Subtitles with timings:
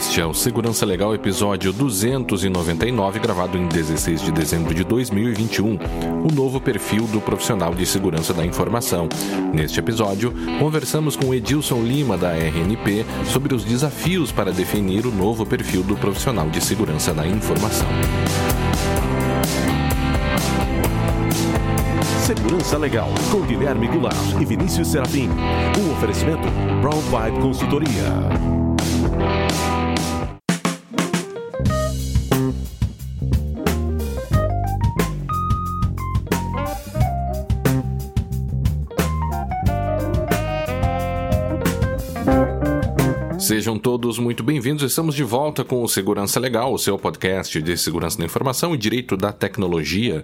[0.00, 5.78] Este é o Segurança Legal, episódio 299, gravado em 16 de dezembro de 2021.
[6.26, 9.10] O novo perfil do profissional de segurança da informação.
[9.52, 15.44] Neste episódio, conversamos com Edilson Lima, da RNP, sobre os desafios para definir o novo
[15.44, 17.86] perfil do profissional de segurança da informação.
[22.24, 25.28] Segurança Legal, com Guilherme Goulart e Vinícius Serafim.
[25.78, 26.48] Um oferecimento
[26.80, 28.59] Brown Vibe Consultoria.
[43.50, 44.84] Sejam todos muito bem-vindos.
[44.84, 48.78] Estamos de volta com o Segurança Legal, o seu podcast de segurança da informação e
[48.78, 50.22] direito da tecnologia.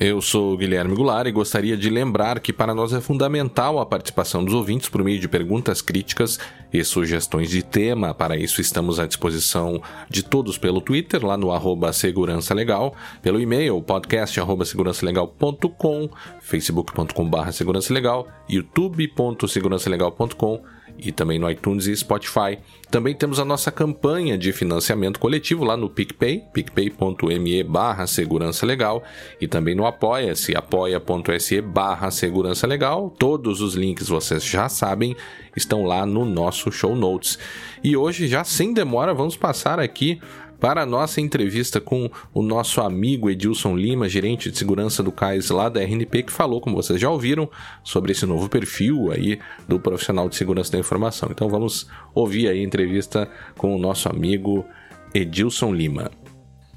[0.00, 4.44] Eu sou Guilherme Goulart e gostaria de lembrar que para nós é fundamental a participação
[4.44, 6.40] dos ouvintes por meio de perguntas críticas
[6.72, 8.12] e sugestões de tema.
[8.12, 13.40] Para isso estamos à disposição de todos pelo Twitter, lá no arroba Segurança Legal, pelo
[13.40, 16.10] e-mail podcast segurançalegal.com,
[16.40, 22.58] facebook.com segurança legal, youtube.segurançalegal.com e também no iTunes e Spotify.
[22.90, 29.02] Também temos a nossa campanha de financiamento coletivo lá no PicPay, picpay.me barra segurança legal
[29.40, 33.10] e também no apoia-se, apoia.se barra segurança legal.
[33.18, 35.16] Todos os links vocês já sabem,
[35.56, 37.38] estão lá no nosso show notes.
[37.82, 40.20] E hoje, já sem demora, vamos passar aqui
[40.58, 45.50] para a nossa entrevista com o nosso amigo Edilson Lima, gerente de segurança do CAIS
[45.50, 47.48] lá da RNP, que falou, como vocês já ouviram,
[47.82, 49.38] sobre esse novo perfil aí
[49.68, 51.28] do profissional de segurança da informação.
[51.30, 54.64] Então vamos ouvir aí a entrevista com o nosso amigo
[55.12, 56.10] Edilson Lima.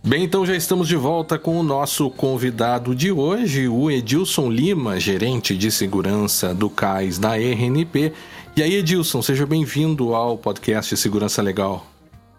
[0.03, 5.00] Bem, então já estamos de volta com o nosso convidado de hoje, o Edilson Lima,
[5.00, 8.14] gerente de segurança do CAIS da RNP.
[8.55, 11.96] E aí, Edilson, seja bem-vindo ao podcast Segurança Legal.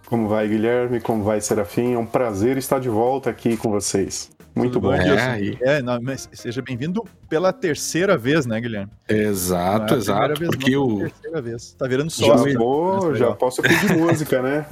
[0.08, 1.00] Como vai, Guilherme?
[1.00, 1.92] Como vai, Serafim?
[1.92, 4.30] É um prazer estar de volta aqui com vocês.
[4.54, 4.94] Muito Tudo bom.
[4.94, 6.00] É, é não,
[6.32, 8.90] seja bem-vindo pela terceira vez, né, Guilherme?
[9.06, 10.40] Exato, é exato.
[10.40, 10.98] Vez, porque não, o...
[11.00, 11.74] terceira vez.
[11.74, 12.50] Tá virando sócio.
[12.50, 14.66] Já, vou, já posso pedir música, né?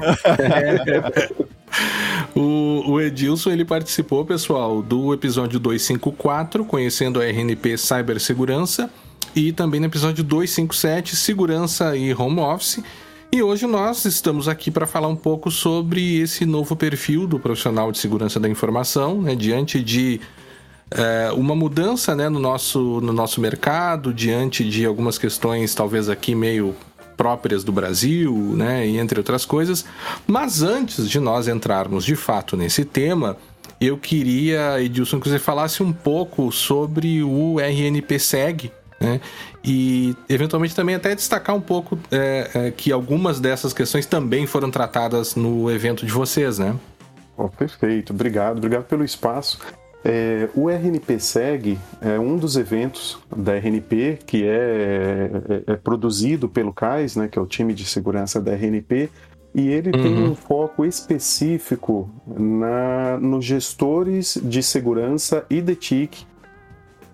[2.34, 8.88] o, o Edilson ele participou, pessoal, do episódio 254, conhecendo a RNP Cibersegurança,
[9.34, 12.82] e também no episódio 257, Segurança e Home Office.
[13.36, 17.92] E hoje nós estamos aqui para falar um pouco sobre esse novo perfil do profissional
[17.92, 20.22] de segurança da informação, né, diante de
[20.90, 26.34] é, uma mudança né, no, nosso, no nosso mercado, diante de algumas questões talvez aqui
[26.34, 26.74] meio
[27.14, 29.84] próprias do Brasil, né, e entre outras coisas.
[30.26, 33.36] Mas antes de nós entrarmos de fato nesse tema,
[33.78, 39.20] eu queria, Edilson, que você falasse um pouco sobre o RNPSEG, né?
[39.64, 44.70] E eventualmente também até destacar um pouco é, é, que algumas dessas questões também foram
[44.70, 46.74] tratadas no evento de vocês, né?
[47.36, 49.58] Oh, perfeito, obrigado, obrigado pelo espaço.
[50.08, 55.30] É, o RNP SEG é um dos eventos da RNP que é,
[55.66, 59.10] é, é, produzido pelo CAIS, né, que é o time de segurança da RNP,
[59.52, 60.02] e ele uhum.
[60.02, 66.24] tem um foco específico na, nos gestores de segurança e de TIC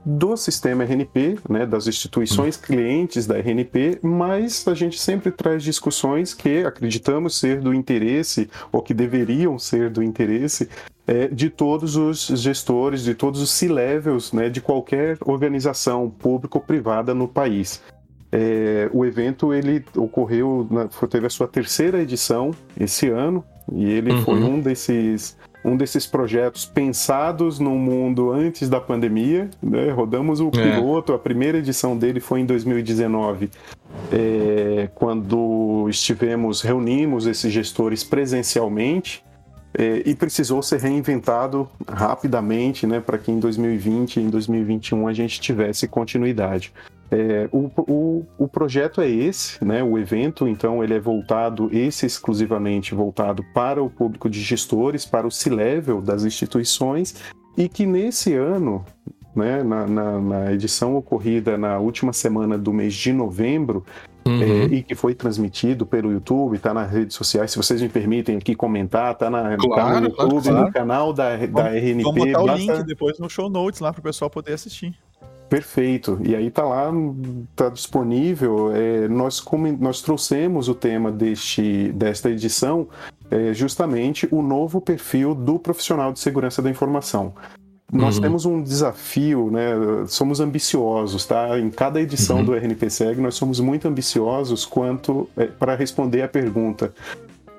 [0.04, 6.34] do sistema RNP, né, das instituições clientes da RNP, mas a gente sempre traz discussões
[6.34, 10.68] que acreditamos ser do interesse ou que deveriam ser do interesse
[11.06, 16.64] é, de todos os gestores, de todos os C-levels né, de qualquer organização pública ou
[16.64, 17.80] privada no país.
[18.30, 20.66] É, o evento ele ocorreu,
[21.10, 24.22] teve a sua terceira edição esse ano e ele uhum.
[24.22, 29.48] foi um desses um desses projetos pensados no mundo antes da pandemia.
[29.62, 29.90] Né?
[29.90, 30.50] Rodamos o é.
[30.50, 31.16] piloto, é.
[31.16, 33.50] a primeira edição dele foi em 2019,
[34.12, 39.24] é, quando estivemos, reunimos esses gestores presencialmente.
[39.74, 45.14] É, e precisou ser reinventado rapidamente, né, para que em 2020 e em 2021 a
[45.14, 46.70] gente tivesse continuidade.
[47.14, 49.84] É, o, o, o, projeto é esse, né?
[49.84, 55.26] O evento, então, ele é voltado, esse exclusivamente voltado para o público de gestores, para
[55.26, 57.14] o C-level das instituições,
[57.54, 58.82] e que nesse ano,
[59.36, 63.84] né, na, na, na edição ocorrida na última semana do mês de novembro,
[64.24, 64.40] Uhum.
[64.40, 67.50] É, e que foi transmitido pelo YouTube, está nas redes sociais.
[67.50, 70.66] Se vocês me permitem aqui comentar, está na, claro, tá no YouTube, claro.
[70.66, 72.02] no canal da, vamos, da RNP.
[72.04, 72.52] Vamos botar basta...
[72.52, 74.94] o link depois no show notes lá para o pessoal poder assistir.
[75.52, 76.18] Perfeito.
[76.24, 76.90] E aí tá lá,
[77.54, 78.74] tá disponível.
[78.74, 82.88] É, nós, como, nós trouxemos o tema deste, desta edição
[83.30, 87.34] é, justamente o novo perfil do profissional de segurança da informação.
[87.92, 88.22] Nós uhum.
[88.22, 89.72] temos um desafio, né?
[90.06, 91.58] Somos ambiciosos, tá?
[91.58, 92.44] Em cada edição uhum.
[92.46, 96.94] do RNPSEG, nós somos muito ambiciosos quanto é, para responder a pergunta: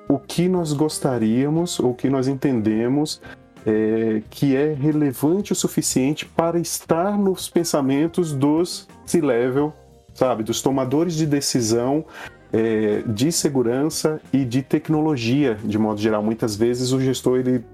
[0.08, 3.20] o, o que nós gostaríamos, ou o que nós entendemos
[3.66, 9.72] é, que é relevante o suficiente para estar nos pensamentos dos C-level,
[10.14, 12.04] sabe, dos tomadores de decisão
[12.52, 16.22] é, de segurança e de tecnologia, de modo geral.
[16.22, 17.64] Muitas vezes o gestor ele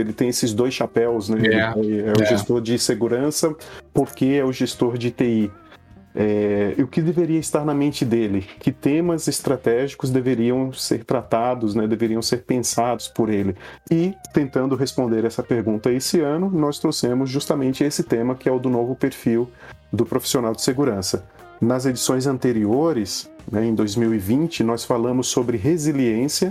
[0.00, 1.40] ele tem esses dois chapéus, né?
[1.44, 2.26] É, é o é.
[2.26, 3.52] gestor de segurança
[3.92, 5.50] porque é o gestor de TI.
[6.20, 8.44] É, o que deveria estar na mente dele?
[8.58, 13.54] Que temas estratégicos deveriam ser tratados, né, deveriam ser pensados por ele?
[13.88, 18.58] E, tentando responder essa pergunta esse ano, nós trouxemos justamente esse tema, que é o
[18.58, 19.48] do novo perfil
[19.92, 21.24] do profissional de segurança.
[21.60, 26.50] Nas edições anteriores, né, em 2020, nós falamos sobre resiliência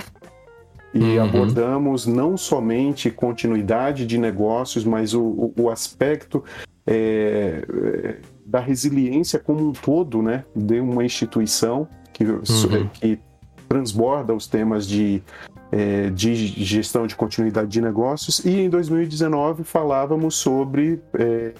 [0.94, 1.24] e uhum.
[1.25, 6.42] abordamos não somente continuidade de negócios, mas o, o, o aspecto
[6.86, 8.16] é,
[8.48, 12.88] da resiliência como um todo, né, de uma instituição que, uhum.
[12.94, 13.20] que
[13.68, 15.22] transborda os temas de,
[15.70, 16.34] é, de
[16.64, 18.40] gestão de continuidade de negócios.
[18.46, 21.54] E em 2019 falávamos sobre é,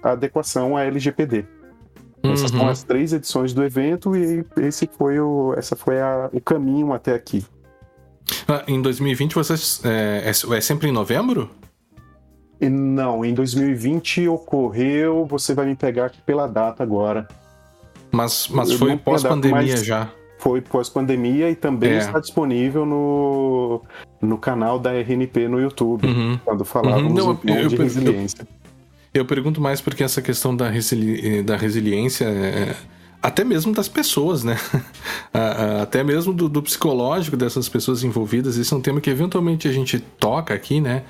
[0.00, 1.44] adequação à LGPD.
[2.22, 2.32] Uhum.
[2.32, 6.40] Essas são as três edições do evento e esse foi o, essa foi a, o
[6.40, 7.44] caminho até aqui.
[8.46, 11.50] Ah, em 2020 vocês é, é, é sempre em novembro?
[12.68, 17.26] Não, em 2020 ocorreu, você vai me pegar aqui pela data agora.
[18.10, 20.10] Mas, mas foi pós-pandemia já.
[20.38, 21.98] Foi pós-pandemia e também é.
[21.98, 23.80] está disponível no,
[24.20, 26.38] no canal da RNP no YouTube, uhum.
[26.44, 27.14] quando falávamos uhum.
[27.14, 28.46] Não, então, eu, de eu, resiliência.
[29.14, 32.74] Eu, eu, pergunto mais porque essa questão da, resili da resiliência, é,
[33.22, 34.58] até mesmo das pessoas, né?
[35.80, 39.72] até mesmo do, do psicológico dessas pessoas envolvidas, isso é um tema que eventualmente a
[39.72, 41.04] gente toca aqui, né?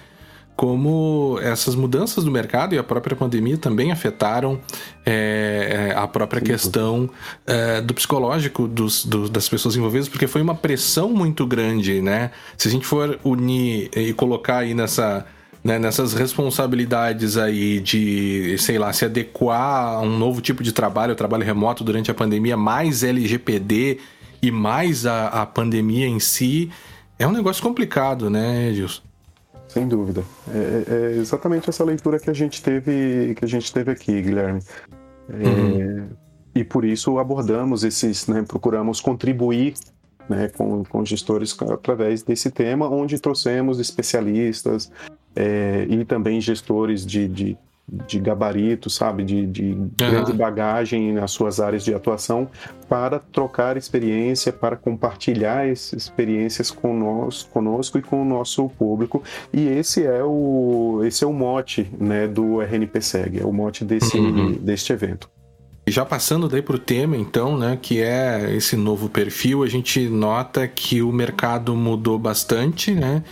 [0.62, 4.61] Como essas mudanças do mercado e a própria pandemia também afetaram
[5.05, 6.47] é, a própria Sim.
[6.47, 7.11] questão
[7.44, 12.31] é, do psicológico dos, do, das pessoas envolvidas, porque foi uma pressão muito grande, né?
[12.56, 15.26] Se a gente for unir e colocar aí nessa,
[15.64, 21.17] né, nessas responsabilidades aí de, sei lá, se adequar a um novo tipo de trabalho,
[21.17, 23.99] trabalho remoto durante a pandemia, mais LGPD
[24.41, 26.70] e mais a, a pandemia em si,
[27.19, 29.03] é um negócio complicado, né, Edilson?
[29.72, 30.22] Sem dúvida.
[30.52, 34.20] É, é, é, exatamente essa leitura que a gente teve, que a gente teve aqui,
[34.20, 34.60] Guilherme.
[35.30, 36.08] É, uhum.
[36.54, 39.72] E por isso abordamos esses, né, procuramos contribuir
[40.28, 44.92] né, com, com gestores através desse tema, onde trouxemos especialistas
[45.34, 47.56] é, e também gestores de, de
[48.06, 49.90] de gabarito, sabe, de, de uhum.
[49.96, 52.48] grande bagagem nas suas áreas de atuação,
[52.88, 59.22] para trocar experiência, para compartilhar essas experiências conosco, conosco e com o nosso público.
[59.52, 64.16] E esse é o, esse é o mote né, do RNPSEG, é o mote desse,
[64.18, 64.52] uhum.
[64.52, 65.28] deste evento.
[65.87, 70.08] Já passando daí para o tema, então, né, que é esse novo perfil, a gente
[70.08, 73.25] nota que o mercado mudou bastante, né,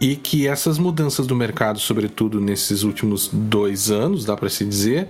[0.00, 5.08] e que essas mudanças do mercado, sobretudo nesses últimos dois anos, dá para se dizer,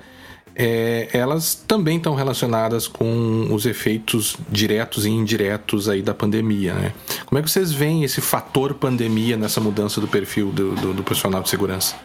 [0.55, 6.93] é, elas também estão relacionadas com os efeitos diretos e indiretos aí da pandemia, né?
[7.25, 11.03] Como é que vocês veem esse fator pandemia nessa mudança do perfil do, do, do
[11.03, 11.97] profissional de segurança?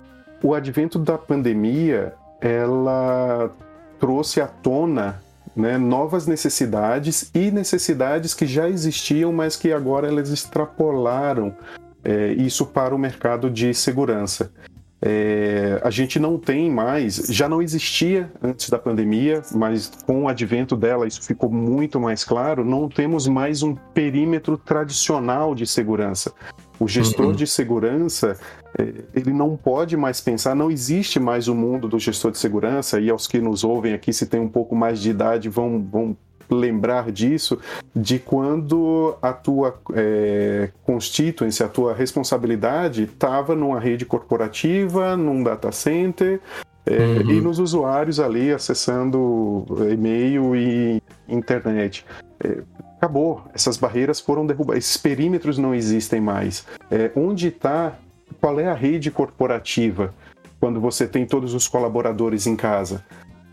[0.42, 3.52] O advento da pandemia, ela
[4.00, 5.22] trouxe à tona
[5.56, 11.56] né, novas necessidades e necessidades que já existiam, mas que agora elas extrapolaram
[12.04, 14.52] é, isso para o mercado de segurança.
[15.00, 20.28] É, a gente não tem mais, já não existia antes da pandemia, mas com o
[20.28, 22.66] advento dela isso ficou muito mais claro.
[22.66, 26.34] Não temos mais um perímetro tradicional de segurança.
[26.80, 27.32] O gestor uhum.
[27.34, 28.38] de segurança
[28.78, 33.00] é, ele não pode mais pensar, não existe mais o mundo do gestor de segurança,
[33.00, 36.18] e aos que nos ouvem aqui, se tem um pouco mais de idade, vão, vão
[36.50, 37.60] lembrar disso,
[37.96, 45.72] de quando a tua é, constituency, a tua responsabilidade estava numa rede corporativa, num data
[45.72, 46.40] center,
[46.86, 47.32] é, uhum.
[47.32, 52.06] e nos usuários ali acessando e-mail e internet.
[52.42, 52.62] É,
[52.98, 56.66] acabou, essas barreiras foram derrubadas, esses perímetros não existem mais.
[56.92, 57.98] É, onde está,
[58.42, 60.14] qual é a rede corporativa
[60.60, 63.04] quando você tem todos os colaboradores em casa?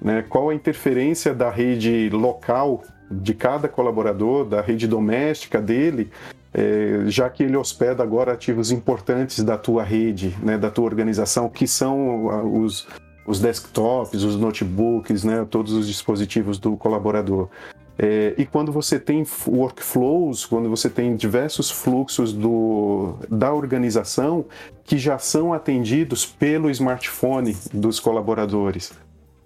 [0.01, 0.25] Né?
[0.29, 6.11] Qual a interferência da rede local de cada colaborador, da rede doméstica dele,
[6.53, 11.49] é, já que ele hospeda agora ativos importantes da tua rede, né, da tua organização,
[11.49, 12.87] que são os,
[13.27, 17.49] os desktops, os notebooks, né, todos os dispositivos do colaborador.
[17.99, 24.45] É, e quando você tem workflows, quando você tem diversos fluxos do, da organização
[24.85, 28.93] que já são atendidos pelo smartphone dos colaboradores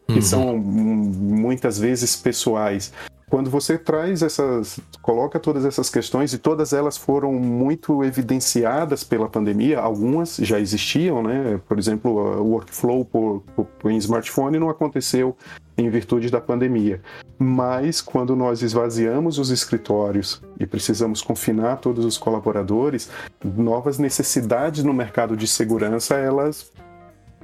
[0.09, 0.23] que uhum.
[0.23, 2.93] são muitas vezes pessoais.
[3.31, 9.29] Quando você traz essas, coloca todas essas questões e todas elas foram muito evidenciadas pela
[9.29, 11.61] pandemia, algumas já existiam, né?
[11.69, 15.37] Por exemplo, o workflow por, por, em smartphone não aconteceu
[15.77, 17.01] em virtude da pandemia.
[17.39, 23.11] Mas quando nós esvaziamos os escritórios e precisamos confinar todos os colaboradores,
[23.45, 26.73] novas necessidades no mercado de segurança elas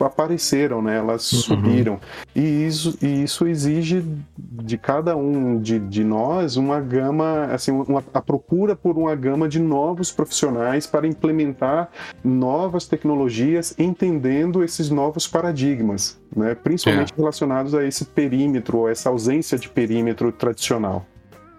[0.01, 0.99] apareceram, né?
[0.99, 1.39] Elas uhum.
[1.41, 2.01] subiram.
[2.35, 4.05] E isso, e isso exige
[4.37, 9.49] de cada um de, de nós uma gama, assim, uma, a procura por uma gama
[9.49, 11.89] de novos profissionais para implementar
[12.23, 16.55] novas tecnologias, entendendo esses novos paradigmas, né?
[16.55, 17.17] Principalmente é.
[17.17, 21.07] relacionados a esse perímetro, ou essa ausência de perímetro tradicional.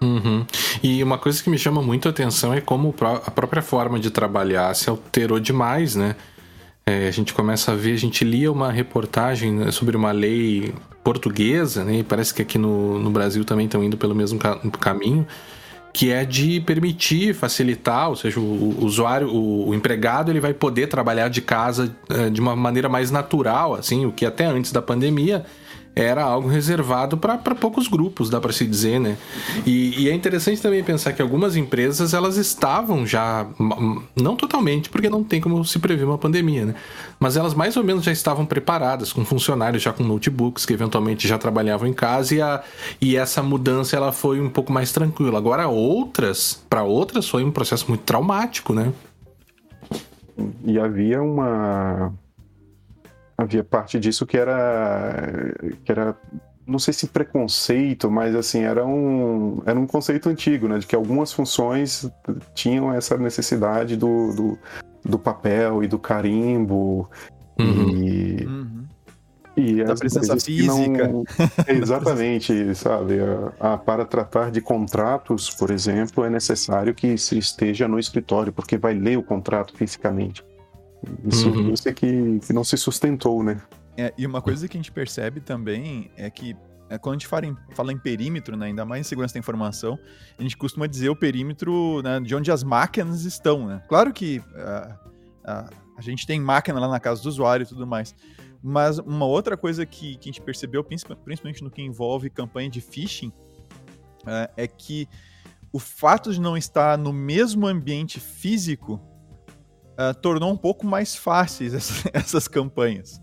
[0.01, 0.45] Uhum.
[0.83, 4.11] E uma coisa que me chama muito a atenção é como a própria forma de
[4.11, 6.15] trabalhar se alterou demais, né?
[6.87, 10.71] É, a gente começa a ver, a gente lia uma reportagem né, sobre uma lei
[11.03, 14.59] portuguesa, né, e parece que aqui no, no Brasil também estão indo pelo mesmo ca
[14.79, 15.25] caminho,
[15.91, 20.53] que é de permitir, facilitar, ou seja, o, o usuário, o, o, empregado, ele vai
[20.53, 24.71] poder trabalhar de casa é, de uma maneira mais natural, assim, o que até antes
[24.71, 25.43] da pandemia
[25.95, 29.17] era algo reservado para poucos grupos, dá para se dizer, né?
[29.65, 33.47] E, e, é interessante também pensar que algumas empresas elas estavam já,
[34.15, 36.75] não totalmente, porque não tem como se prever uma pandemia, né?
[37.17, 41.27] Mas elas mais ou menos já estavam preparadas, com funcionários já com notebooks que eventualmente
[41.27, 42.61] já trabalhavam em casa e, a,
[42.99, 45.37] e essa mudança ela foi um pouco mais tranquila.
[45.37, 48.91] Agora outras, para outras foi um processo muito traumático, né?
[50.65, 52.13] E havia uma
[53.37, 56.17] havia parte disso que era que era
[56.67, 60.79] não sei se preconceito, mas assim, era um, era um conceito antigo, né?
[60.79, 62.09] De que algumas funções
[62.53, 64.59] tinham essa necessidade do, do,
[65.03, 67.09] do papel e do carimbo.
[67.59, 67.89] Uhum.
[68.03, 68.85] E, uhum.
[69.55, 71.07] e da presença física.
[71.07, 71.23] Não...
[71.69, 73.19] Exatamente, sabe?
[73.59, 78.51] A, a, para tratar de contratos, por exemplo, é necessário que se esteja no escritório,
[78.51, 80.43] porque vai ler o contrato fisicamente.
[81.25, 81.73] Isso, uhum.
[81.73, 83.61] isso é que, que não se sustentou, né?
[83.97, 86.55] É, e uma coisa que a gente percebe também é que
[86.89, 89.39] é, quando a gente fala em, fala em perímetro, né, ainda mais em segurança da
[89.39, 89.97] informação,
[90.37, 93.65] a gente costuma dizer o perímetro né, de onde as máquinas estão.
[93.67, 93.81] Né?
[93.87, 97.87] Claro que uh, uh, a gente tem máquina lá na casa do usuário e tudo
[97.87, 98.13] mais,
[98.61, 102.81] mas uma outra coisa que, que a gente percebeu, principalmente no que envolve campanha de
[102.81, 105.07] phishing, uh, é que
[105.71, 109.01] o fato de não estar no mesmo ambiente físico
[109.95, 113.21] uh, tornou um pouco mais fáceis essas, essas campanhas.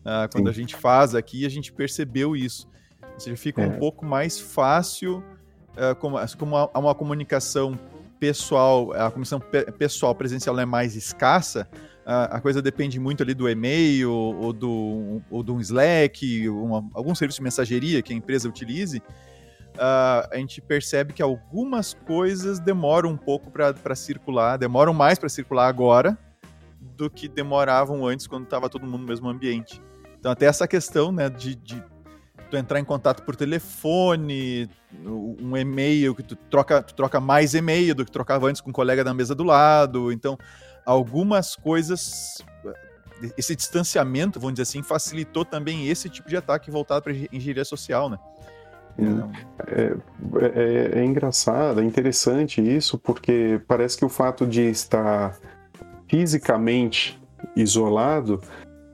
[0.00, 0.50] Uh, quando Sim.
[0.50, 2.68] a gente faz aqui, a gente percebeu isso.
[3.14, 3.66] Ou seja, fica é.
[3.66, 5.22] um pouco mais fácil,
[5.76, 7.78] uh, como, como há uma comunicação
[8.18, 11.68] pessoal, a comissão pe pessoal presencial é mais escassa,
[12.06, 17.38] a coisa depende muito ali do e-mail ou do, ou do Slack, uma, algum serviço
[17.38, 19.02] de mensageria que a empresa utilize,
[19.74, 25.28] uh, a gente percebe que algumas coisas demoram um pouco para circular, demoram mais para
[25.28, 26.16] circular agora
[26.80, 29.80] do que demoravam antes quando estava todo mundo no mesmo ambiente.
[30.18, 31.82] Então até essa questão né, de, de
[32.50, 34.68] tu entrar em contato por telefone,
[35.04, 38.72] um e-mail que tu troca, tu troca mais e-mail do que trocava antes com um
[38.72, 40.12] colega da mesa do lado.
[40.12, 40.38] Então,
[40.86, 42.42] algumas coisas,
[43.36, 48.08] esse distanciamento, vamos dizer assim, facilitou também esse tipo de ataque voltado para engenharia social,
[48.08, 48.18] né?
[49.66, 49.96] É,
[50.38, 55.36] é, é, engraçado, é interessante isso, porque parece que o fato de estar
[56.08, 57.20] fisicamente
[57.56, 58.40] isolado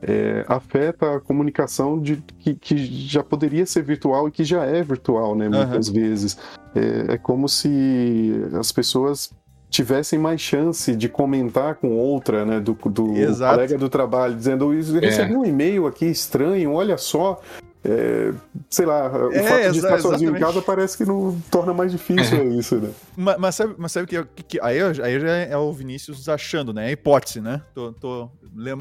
[0.02, 2.76] é, afeta a comunicação de, que, que,
[3.06, 5.48] já poderia ser virtual e que já é virtual, né?
[5.48, 5.94] Muitas uhum.
[5.94, 6.38] vezes.
[6.74, 9.30] É, é, como se as pessoas
[9.68, 12.60] tivessem mais chance de comentar com outra, né?
[12.60, 15.36] Do, do colega do trabalho, dizendo: recebi é.
[15.36, 17.40] um e-mail aqui estranho, olha só.
[17.82, 18.34] É,
[18.68, 20.36] sei lá, o é, fato de estar sozinho exatamente.
[20.36, 22.44] em casa parece que não torna mais difícil é.
[22.54, 22.90] isso, né?
[23.16, 26.86] Mas, mas, sabe, mas sabe que, que, aí, aí já é o Vinícius achando, né?
[26.86, 27.62] É a hipótese, né?
[27.74, 28.30] Tô, tô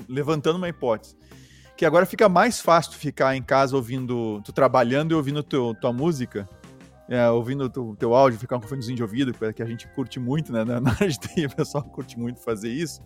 [0.08, 1.15] levantando uma hipótese.
[1.77, 5.94] Que agora fica mais fácil ficar em casa ouvindo, tu trabalhando e ouvindo teu, tua
[5.94, 6.46] música,
[7.08, 10.20] é, ouvindo o teu áudio, ficar com um fonezinho de ouvido, que a gente curte
[10.20, 10.65] muito, né?
[10.79, 13.01] Na área de TI, o pessoal curte muito fazer isso.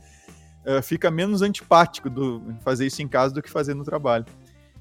[0.66, 4.26] É, fica menos antipático do, fazer isso em casa do que fazer no trabalho.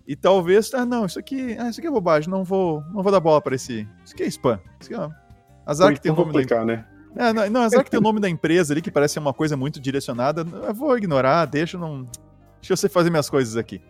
[0.07, 3.13] E talvez, ah, não, isso aqui, ah, isso aqui é bobagem, não vou, não vou
[3.13, 3.89] dar bola para esse.
[4.05, 4.61] Isso aqui é spam.
[4.81, 5.15] Isso aqui é,
[5.65, 6.65] azar que tem o nome da...
[6.65, 6.85] né?
[7.15, 9.57] É, não, não, azar que tem o nome da empresa ali, que parece uma coisa
[9.57, 10.45] muito direcionada.
[10.67, 12.09] Eu vou ignorar, deixa, não,
[12.61, 13.81] deixa você fazer minhas coisas aqui.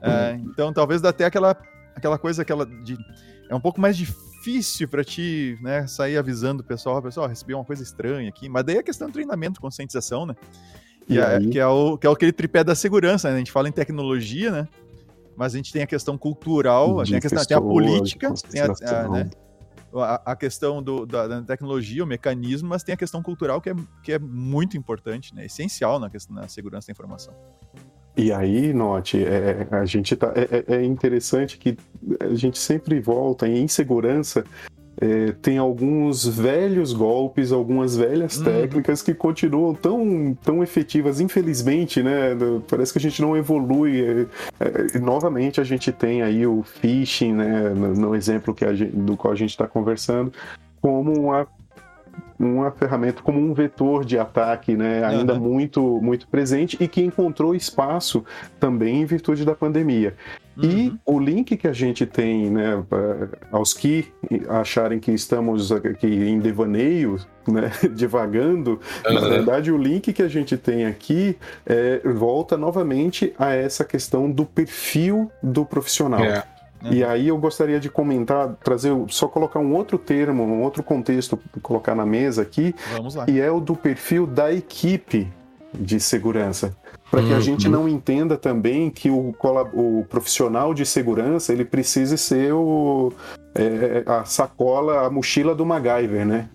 [0.00, 0.50] É, uhum.
[0.52, 1.56] então, talvez dá até aquela,
[1.94, 2.96] aquela coisa, aquela de.
[3.48, 7.64] É um pouco mais difícil para ti, né, sair avisando o pessoal, pessoal, recebi uma
[7.64, 8.48] coisa estranha aqui.
[8.48, 10.34] Mas daí é questão de treinamento, conscientização, né?
[11.08, 13.36] E, é, que, é o, que é aquele tripé da segurança, né?
[13.36, 14.68] A gente fala em tecnologia, né?
[15.36, 18.66] Mas a gente tem a questão cultural, tem a questão, tem a política, tem a,
[18.66, 19.30] a, né?
[19.94, 23.70] a, a questão do, da, da, tecnologia, o mecanismo, mas tem a questão cultural que
[23.70, 25.46] é, que é muito importante, né?
[25.46, 27.34] Essencial na, questão, na segurança da informação.
[28.16, 31.76] E aí, note, é, a gente tá, é, é, é interessante que
[32.18, 34.44] a gente sempre volta em insegurança.
[34.98, 38.44] É, tem alguns velhos golpes, algumas velhas uhum.
[38.44, 42.30] técnicas que continuam tão, tão efetivas, infelizmente, né?
[42.68, 44.00] Parece que a gente não evolui.
[44.00, 44.26] É,
[44.94, 47.70] é, novamente, a gente tem aí o phishing, né?
[47.70, 50.32] No, no exemplo que gente, do qual a gente está conversando,
[50.80, 51.46] como uma
[52.38, 55.40] uma ferramenta como um vetor de ataque, né, ainda uhum.
[55.40, 58.24] muito muito presente e que encontrou espaço
[58.60, 60.14] também em virtude da pandemia.
[60.56, 60.64] Uhum.
[60.64, 62.82] E o link que a gente tem, né,
[63.52, 64.10] aos que
[64.48, 69.14] acharem que estamos aqui em devaneio, né, divagando, uhum.
[69.14, 74.30] na verdade o link que a gente tem aqui é, volta novamente a essa questão
[74.30, 76.20] do perfil do profissional.
[76.20, 76.46] Yeah.
[76.82, 76.92] Uhum.
[76.92, 81.38] E aí eu gostaria de comentar, trazer, só colocar um outro termo, um outro contexto,
[81.62, 82.74] colocar na mesa aqui,
[83.28, 85.28] e é o do perfil da equipe
[85.74, 86.76] de segurança.
[87.10, 87.40] Para que a uhum.
[87.40, 89.34] gente não entenda também que o,
[89.72, 93.12] o profissional de segurança ele precise ser o,
[93.54, 96.48] é, a sacola, a mochila do MacGyver, né?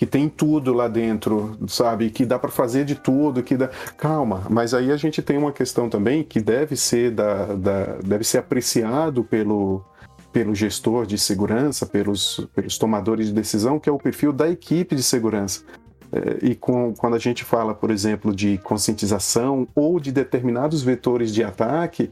[0.00, 2.08] Que tem tudo lá dentro, sabe?
[2.08, 3.68] Que dá para fazer de tudo, que dá.
[3.98, 8.24] Calma, mas aí a gente tem uma questão também que deve ser da, da deve
[8.24, 9.84] ser apreciado pelo
[10.32, 14.96] pelo gestor de segurança, pelos, pelos tomadores de decisão, que é o perfil da equipe
[14.96, 15.64] de segurança.
[16.10, 21.30] É, e com, quando a gente fala, por exemplo, de conscientização ou de determinados vetores
[21.30, 22.10] de ataque,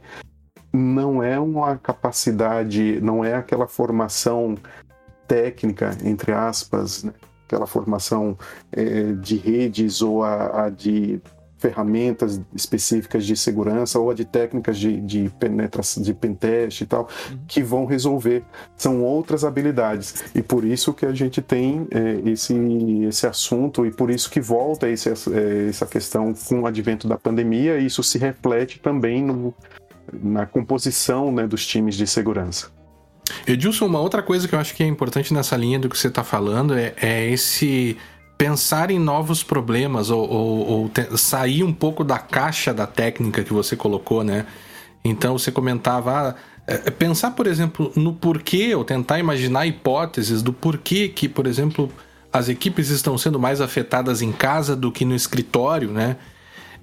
[0.70, 4.56] não é uma capacidade, não é aquela formação
[5.26, 7.14] técnica, entre aspas, né?
[7.48, 8.36] Aquela formação
[8.70, 11.18] é, de redes ou a, a, de
[11.56, 17.08] ferramentas específicas de segurança ou a de técnicas de, de penetração, de pentest e tal,
[17.30, 17.38] uhum.
[17.48, 18.44] que vão resolver.
[18.76, 20.26] São outras habilidades.
[20.34, 22.54] E por isso que a gente tem é, esse,
[23.08, 27.16] esse assunto e por isso que volta esse, é, essa questão com o advento da
[27.16, 29.52] pandemia e isso se reflete também no,
[30.12, 32.77] na composição né, dos times de segurança.
[33.46, 36.08] Edilson, uma outra coisa que eu acho que é importante nessa linha do que você
[36.08, 37.96] está falando é, é, esse
[38.36, 43.42] pensar em novos problemas ou, ou, ou te, sair um pouco da caixa da técnica
[43.42, 44.46] que você colocou, né?
[45.04, 46.34] Então você comentava, ah,
[46.66, 51.90] é, pensar, por exemplo, no porquê, ou tentar imaginar hipóteses do porquê que, por exemplo,
[52.32, 56.16] as equipes estão sendo mais afetadas em casa do que no escritório, né?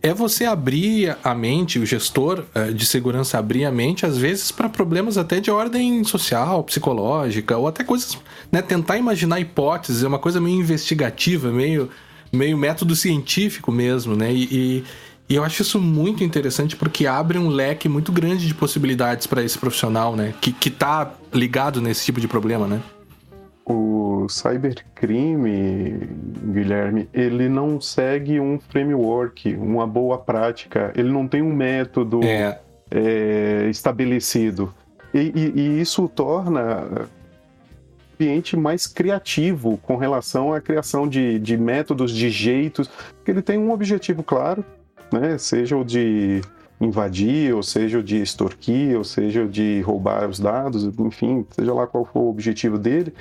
[0.05, 4.51] É você abrir a mente, o gestor uh, de segurança abrir a mente, às vezes,
[4.51, 8.15] para problemas até de ordem social, psicológica, ou até coisas.
[8.51, 11.89] Né, tentar imaginar hipóteses, é uma coisa meio investigativa, meio,
[12.31, 14.31] meio método científico mesmo, né?
[14.31, 14.83] E, e,
[15.27, 19.43] e eu acho isso muito interessante porque abre um leque muito grande de possibilidades para
[19.43, 20.35] esse profissional, né?
[20.39, 22.79] Que, que tá ligado nesse tipo de problema, né?
[23.65, 26.07] O cybercrime,
[26.53, 32.59] Guilherme, ele não segue um framework, uma boa prática, ele não tem um método é.
[32.91, 34.73] É, estabelecido.
[35.13, 37.07] E, e, e, isso torna
[38.19, 43.41] o ambiente mais criativo com relação à criação de, de métodos, de jeitos, porque ele
[43.41, 44.63] tem um objetivo claro,
[45.11, 45.37] né?
[45.37, 46.41] seja o de
[46.79, 51.73] invadir, ou seja o de extorquir, ou seja o de roubar os dados, enfim, seja
[51.73, 53.13] lá qual for o objetivo dele,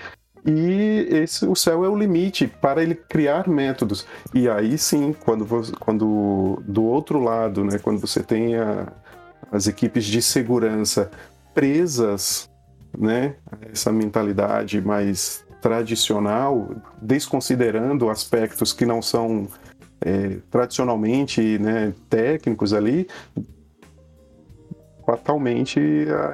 [0.46, 4.06] e esse, o céu é o limite para ele criar métodos.
[4.34, 5.46] E aí sim, quando,
[5.80, 8.92] quando do outro lado, né, quando você tem a,
[9.50, 11.10] as equipes de segurança
[11.54, 12.50] presas
[12.96, 19.48] né, a essa mentalidade mais tradicional, desconsiderando aspectos que não são
[20.00, 23.08] é, tradicionalmente né, técnicos ali,
[25.04, 25.80] fatalmente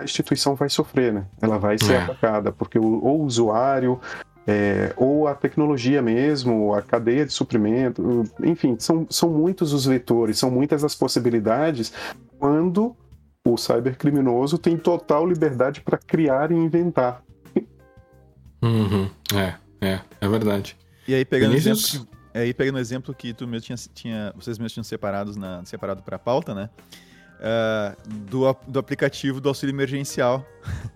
[0.01, 1.27] a instituição vai sofrer, né?
[1.41, 1.97] Ela vai ser é.
[1.99, 4.01] atacada, porque o, ou o usuário,
[4.47, 10.39] é, ou a tecnologia mesmo, a cadeia de suprimento, enfim, são, são muitos os vetores,
[10.39, 11.93] são muitas as possibilidades
[12.39, 12.97] quando
[13.45, 17.23] o cybercriminoso tem total liberdade para criar e inventar.
[18.63, 19.09] Uhum.
[19.35, 20.77] É, é, é verdade.
[21.09, 24.59] E aí, pegando exemplo que, aí, pegando o exemplo que tu mesmo tinha, tinha, vocês
[24.59, 26.71] mesmos tinham separados na, separado para a pauta, né?
[27.41, 30.45] Uh, do, do aplicativo do auxílio emergencial.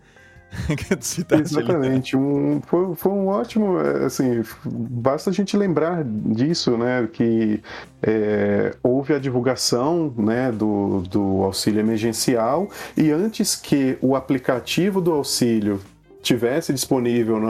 [1.40, 3.76] Exatamente, um, foi, foi um ótimo,
[4.06, 7.60] assim, basta a gente lembrar disso, né, que
[8.00, 15.12] é, houve a divulgação, né, do, do auxílio emergencial e antes que o aplicativo do
[15.12, 15.80] auxílio
[16.22, 17.40] tivesse disponível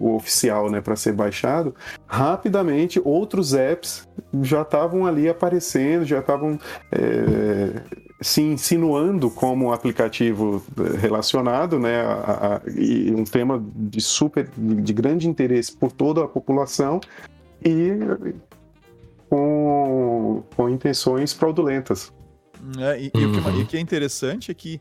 [0.00, 1.74] o oficial né, para ser baixado,
[2.06, 4.08] rapidamente outros apps
[4.42, 6.58] já estavam ali aparecendo, já estavam
[6.90, 7.82] é,
[8.20, 10.64] se insinuando como aplicativo
[10.98, 16.28] relacionado, né, a, a, e um tema de super de grande interesse por toda a
[16.28, 16.98] população
[17.62, 17.90] e
[19.28, 22.10] com, com intenções fraudulentas.
[22.78, 23.08] É, e, uhum.
[23.08, 23.58] o que, uhum.
[23.58, 24.80] e, o que, é interessante é que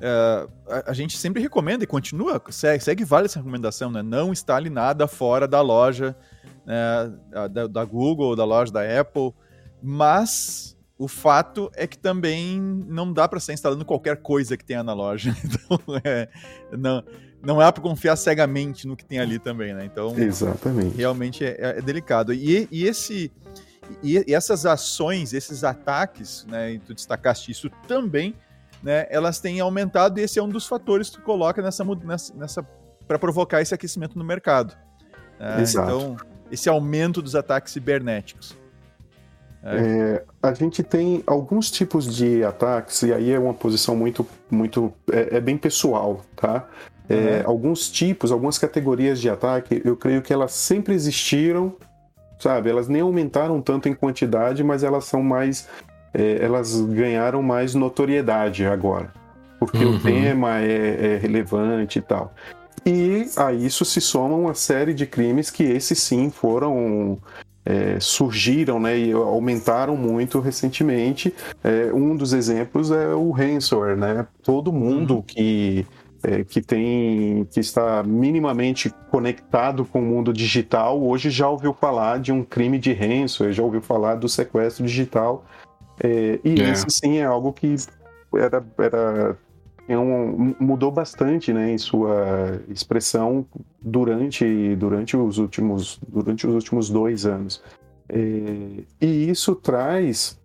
[0.00, 4.02] uh, a, a, gente sempre recomenda e continua, segue, segue vale essa recomendação, né?
[4.02, 6.16] Não instale nada fora da loja
[6.66, 7.12] né,
[7.48, 9.32] da, da Google, da loja da Apple,
[9.82, 14.82] mas o fato é que também não dá para ser instalando qualquer coisa que tenha
[14.82, 15.34] na loja.
[15.42, 16.28] Então, é,
[16.72, 17.04] não,
[17.42, 19.84] não é para confiar cegamente no que tem ali também, né?
[19.84, 20.96] Então, Exatamente.
[20.96, 22.34] realmente é, é delicado.
[22.34, 23.32] E, e esse
[24.02, 26.72] e, e, essas ações, esses ataques, né?
[26.72, 28.34] E tu destacaste isso também,
[28.82, 29.06] né?
[29.10, 32.68] Elas têm aumentado e esse é um dos fatores que tu coloca nessa nessa, nessa
[33.06, 34.76] para provocar esse aquecimento no mercado.
[35.38, 35.62] Né?
[35.62, 35.88] Exato.
[35.88, 36.16] Então,
[36.50, 38.56] esse aumento dos ataques cibernéticos.
[39.62, 39.76] É.
[39.76, 44.92] É, a gente tem alguns tipos de ataques, e aí é uma posição muito, muito
[45.12, 46.66] é, é bem pessoal, tá?
[47.10, 47.42] Uhum.
[47.44, 51.74] Alguns tipos, algumas categorias de ataque, eu creio que elas sempre existiram,
[52.38, 52.70] sabe?
[52.70, 55.68] Elas nem aumentaram tanto em quantidade, mas elas são mais.
[56.12, 59.12] É, elas ganharam mais notoriedade agora,
[59.58, 59.96] porque uhum.
[59.96, 62.34] o tema é, é relevante e tal.
[62.84, 67.18] E a isso se soma uma série de crimes que esses sim foram
[67.64, 71.32] é, surgiram né, e aumentaram muito recentemente.
[71.62, 74.26] É, um dos exemplos é o ransomware, né?
[74.42, 75.22] Todo mundo uhum.
[75.22, 75.86] que
[76.22, 82.20] é, que tem que está minimamente conectado com o mundo digital hoje já ouviu falar
[82.20, 85.46] de um crime de ransomware, já ouviu falar do sequestro digital.
[86.02, 86.70] É, e é.
[86.70, 87.76] isso sim é algo que
[88.34, 89.36] era, era
[89.88, 93.44] é um, mudou bastante né, em sua expressão
[93.82, 97.60] durante, durante, os, últimos, durante os últimos dois anos.
[98.08, 100.38] É, e isso traz.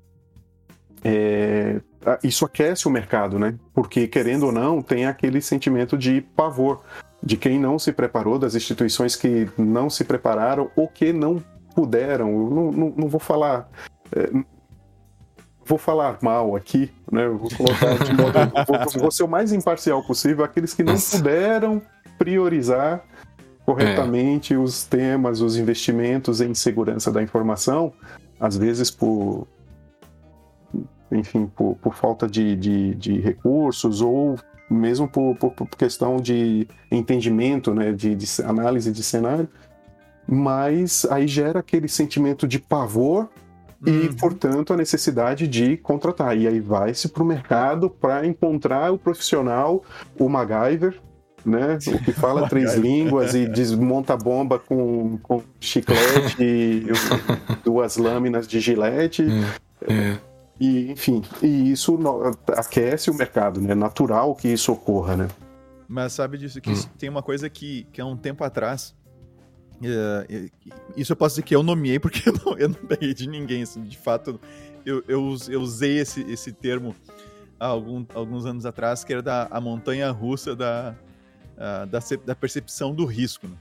[1.04, 1.80] É,
[2.24, 3.54] isso aquece o mercado, né?
[3.72, 6.82] Porque, querendo ou não, tem aquele sentimento de pavor
[7.22, 11.41] de quem não se preparou, das instituições que não se prepararam ou que não
[11.76, 12.32] puderam.
[12.50, 13.70] Não, não, não vou falar.
[14.12, 14.30] É,
[15.65, 17.28] vou falar mal aqui, né?
[17.28, 18.34] vou colocar de modo,
[18.67, 21.82] vou, vou, ser o mais imparcial possível, aqueles que não puderam
[22.17, 23.04] priorizar
[23.65, 24.58] corretamente é.
[24.58, 27.91] os temas, os investimentos em segurança da informação,
[28.39, 29.47] às vezes por
[31.12, 34.38] enfim, por, por falta de, de, de, recursos ou
[34.69, 39.47] mesmo por, por, por, questão de entendimento, né, de, de análise de cenário,
[40.28, 43.30] mas aí gera aquele sentimento de pavor
[43.86, 44.13] e, uhum.
[44.13, 46.38] portanto, a necessidade de contratar.
[46.38, 49.84] E aí vai-se para o mercado para encontrar o profissional,
[50.19, 51.00] o MacGyver,
[51.45, 51.78] né?
[51.88, 56.88] O que fala três línguas e desmonta bomba com, com chiclete e
[57.63, 59.26] duas lâminas de gilete.
[59.88, 59.93] É.
[59.93, 60.17] é.
[60.60, 62.00] E, enfim, e isso
[62.56, 63.74] aquece o mercado, né?
[63.74, 65.28] É natural que isso ocorra, né?
[65.88, 66.84] Mas sabe disso que hum.
[66.98, 68.95] tem uma coisa que, que há um tempo atrás
[69.84, 70.50] é,
[70.96, 73.64] isso eu posso dizer que eu nomeei porque eu não, eu não peguei de ninguém,
[73.64, 74.40] assim, de fato,
[74.86, 76.96] eu, eu, eu usei esse, esse termo
[77.60, 80.96] há algum, alguns anos atrás, que era da a montanha russa da,
[81.58, 83.56] a, da, da, percepção do risco, né,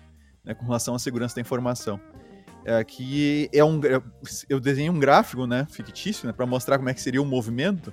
[0.44, 2.00] né, com relação à segurança da informação.
[2.66, 3.78] É, que é um,
[4.48, 7.92] eu desenhei um gráfico né, fictício né, para mostrar como é que seria o movimento,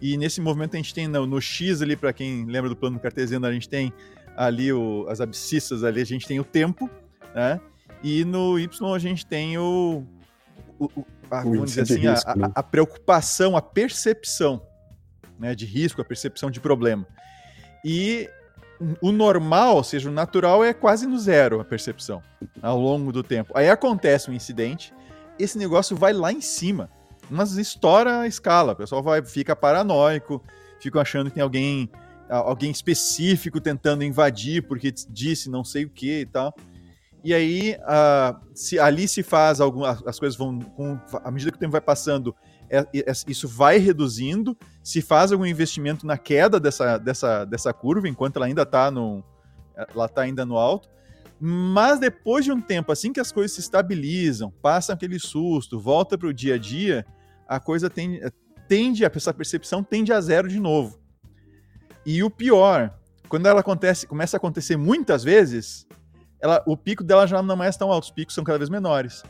[0.00, 2.98] e nesse movimento a gente tem no, no X ali, para quem lembra do plano
[2.98, 3.92] cartesiano, a gente tem
[4.36, 6.88] ali o, as abscissas ali, a gente tem o tempo,
[7.34, 7.60] né?
[8.02, 10.04] E no Y a gente tem o,
[10.78, 12.52] o, o a, vamos dizer assim, risco, a, né?
[12.54, 14.62] a, a, preocupação, a percepção
[15.38, 17.06] né, de risco, a percepção de problema.
[17.84, 18.28] E
[19.00, 22.22] o normal, ou seja, o natural é quase no zero a percepção
[22.62, 23.52] ao longo do tempo.
[23.56, 24.92] Aí acontece um incidente,
[25.38, 26.90] esse negócio vai lá em cima,
[27.30, 28.72] mas estoura a escala.
[28.72, 30.42] O pessoal vai, fica paranoico,
[30.80, 31.90] fica achando que tem alguém,
[32.28, 36.54] alguém específico tentando invadir porque disse não sei o que e tal.
[37.24, 41.56] E aí, uh, se ali se faz algum, as coisas vão, com, à medida que
[41.56, 42.34] o tempo vai passando,
[42.70, 44.56] é, é, isso vai reduzindo.
[44.82, 49.24] Se faz algum investimento na queda dessa, dessa, dessa curva, enquanto ela ainda está no,
[49.76, 50.88] ela tá ainda no alto.
[51.40, 56.18] Mas depois de um tempo, assim que as coisas se estabilizam, passam aquele susto, volta
[56.18, 57.06] para o dia a dia,
[57.46, 58.20] a coisa tende,
[58.68, 60.98] tende, essa percepção tende a zero de novo.
[62.04, 65.86] E o pior, quando ela acontece, começa a acontecer muitas vezes,
[66.40, 68.70] ela, o pico dela já não é mais tão alto, os picos são cada vez
[68.70, 69.22] menores.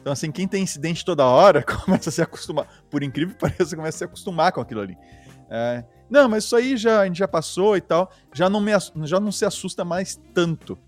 [0.00, 3.76] Então, assim, quem tem incidente toda hora começa a se acostumar, por incrível que pareça,
[3.76, 4.96] começa a se acostumar com aquilo ali.
[5.50, 8.72] É, não, mas isso aí já, a gente já passou e tal, já não, me,
[9.04, 10.78] já não se assusta mais tanto.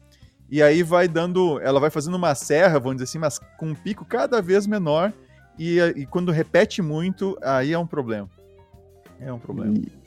[0.51, 3.75] E aí vai dando, ela vai fazendo uma serra, vamos dizer assim, mas com um
[3.75, 5.13] pico cada vez menor.
[5.59, 8.29] E, e quando repete muito, aí é um problema.
[9.21, 9.75] É um problema.
[9.77, 10.02] E...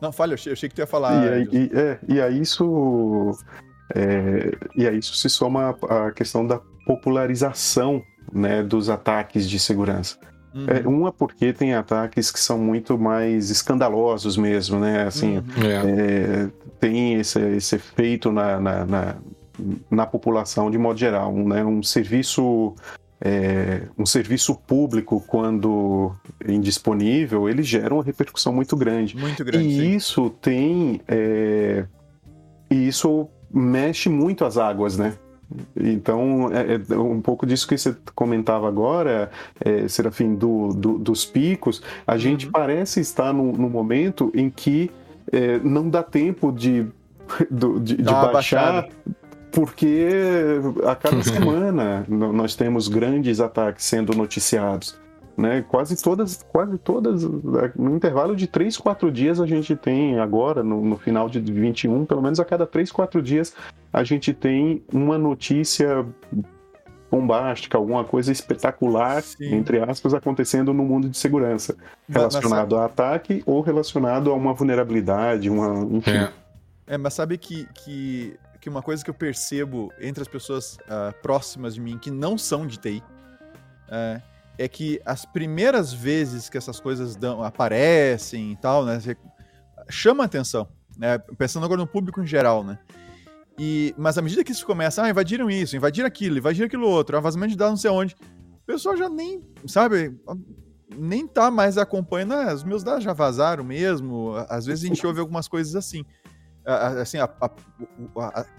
[0.00, 1.24] Não, falha, eu achei, eu achei que tu ia falar.
[1.24, 3.32] E, aí, e, é, e a isso.
[3.94, 10.18] É, e a isso se soma a questão da popularização né, dos ataques de segurança.
[10.54, 10.66] Uhum.
[10.68, 15.02] É, uma porque tem ataques que são muito mais escandalosos mesmo, né?
[15.02, 15.44] Assim, uhum.
[15.64, 16.48] é,
[16.80, 19.16] tem esse, esse efeito na, na, na,
[19.90, 21.62] na, população de modo geral, né?
[21.62, 22.74] Um serviço
[23.20, 26.14] é, um serviço público quando
[26.46, 29.16] indisponível, ele gera uma repercussão muito grande.
[29.16, 29.66] Muito grande.
[29.66, 29.96] E sim.
[29.96, 31.86] isso tem, é,
[32.70, 35.14] e isso mexe muito as águas, né?
[35.76, 39.30] Então, é, é, um pouco disso que você comentava agora,
[39.64, 42.52] é, Serafim, do, do, dos picos, a gente uhum.
[42.52, 44.90] parece estar no, no, momento em que
[45.32, 46.86] é, não dá tempo de,
[47.48, 48.88] do, de, de baixar, baixada.
[49.56, 50.06] Porque
[50.84, 54.98] a cada semana nós temos grandes ataques sendo noticiados.
[55.34, 55.64] Né?
[55.66, 60.84] Quase todas, quase todas, no intervalo de 3, 4 dias a gente tem agora, no,
[60.84, 63.54] no final de 21, pelo menos a cada 3, 4 dias
[63.90, 66.04] a gente tem uma notícia
[67.10, 69.54] bombástica, alguma coisa espetacular, Sim.
[69.54, 71.74] entre aspas, acontecendo no mundo de segurança,
[72.06, 72.82] relacionado mas, mas...
[72.82, 76.10] a ataque ou relacionado a uma vulnerabilidade, uma, enfim.
[76.10, 76.32] É,
[76.88, 81.14] é mas sabe que, que, que uma coisa que eu percebo entre as pessoas uh,
[81.22, 83.00] próximas de mim que não são de TI,
[83.86, 84.20] uh,
[84.58, 88.98] é que as primeiras vezes que essas coisas dão, aparecem e tal, né,
[89.88, 90.66] chama atenção,
[90.98, 92.76] né, pensando agora no público em geral, né,
[93.56, 97.16] e, mas à medida que isso começa, ah, invadiram isso, invadiram aquilo, invadiram aquilo outro,
[97.16, 100.12] ah, vazamento de dados não sei onde, o pessoal já nem, sabe,
[100.92, 105.06] nem tá mais acompanhando, ah, os meus dados já vazaram mesmo, às vezes a gente
[105.06, 106.04] ouve algumas coisas assim,
[106.66, 107.18] assim,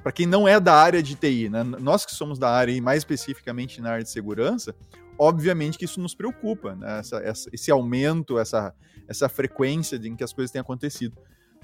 [0.02, 2.80] para quem não é da área de TI, né, nós que somos da área e
[2.80, 4.74] mais especificamente na área de segurança,
[5.18, 7.00] obviamente que isso nos preocupa, né?
[7.00, 8.74] essa, essa, esse aumento, essa,
[9.08, 11.18] essa frequência em que as coisas têm acontecido.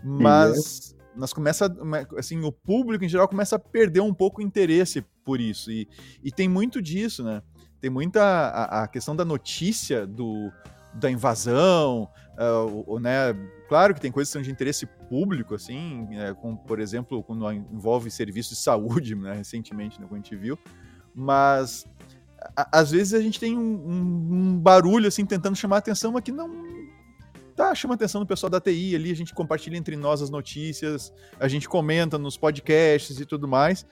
[0.04, 1.20] Mas é.
[1.20, 1.74] nós começa,
[2.18, 5.72] assim, o público em geral começa a perder um pouco o interesse por isso.
[5.72, 5.88] E,
[6.24, 7.42] e tem muito disso, né?
[7.80, 10.52] Tem muita a, a questão da notícia do,
[10.94, 13.34] da invasão, uh, né?
[13.68, 17.52] Claro que tem coisas que são de interesse público, assim, é, como, por exemplo, quando
[17.52, 20.58] envolve serviços de saúde, né, recentemente, né, como a gente viu,
[21.14, 21.86] mas
[22.56, 26.32] às vezes a gente tem um, um, um, barulho assim tentando chamar atenção, mas que
[26.32, 26.52] não
[27.56, 31.14] tá chama atenção do pessoal da TI ali, a gente compartilha entre nós as notícias,
[31.40, 33.86] a gente comenta nos podcasts e tudo mais.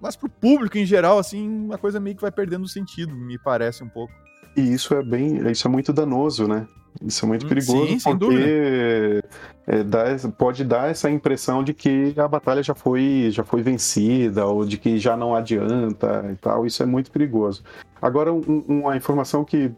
[0.00, 3.82] Mas pro público em geral, assim, a coisa meio que vai perdendo sentido, me parece
[3.82, 4.12] um pouco.
[4.56, 6.66] E isso é bem, isso é muito danoso, né?
[7.02, 9.22] Isso é muito hum, perigoso Sim, porque
[9.66, 10.04] é, dá,
[10.36, 14.78] pode dar essa impressão de que a batalha já foi, já foi vencida ou de
[14.78, 16.64] que já não adianta e tal.
[16.66, 17.64] Isso é muito perigoso.
[18.00, 19.72] Agora, um, uma informação que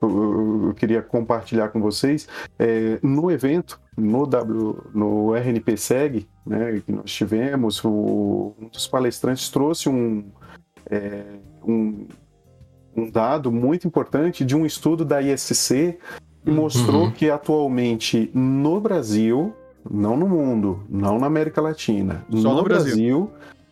[0.00, 2.28] eu queria compartilhar com vocês
[2.58, 9.48] é, no evento no W no RNPSeg né, que nós tivemos o, um dos palestrantes
[9.48, 10.30] trouxe um,
[10.88, 11.24] é,
[11.66, 12.06] um
[12.98, 15.98] um dado muito importante de um estudo da ISC
[16.44, 17.10] que mostrou uhum.
[17.10, 19.54] que atualmente no Brasil,
[19.88, 22.94] não no mundo, não na América Latina, Só no, no Brasil.
[22.94, 23.30] Brasil,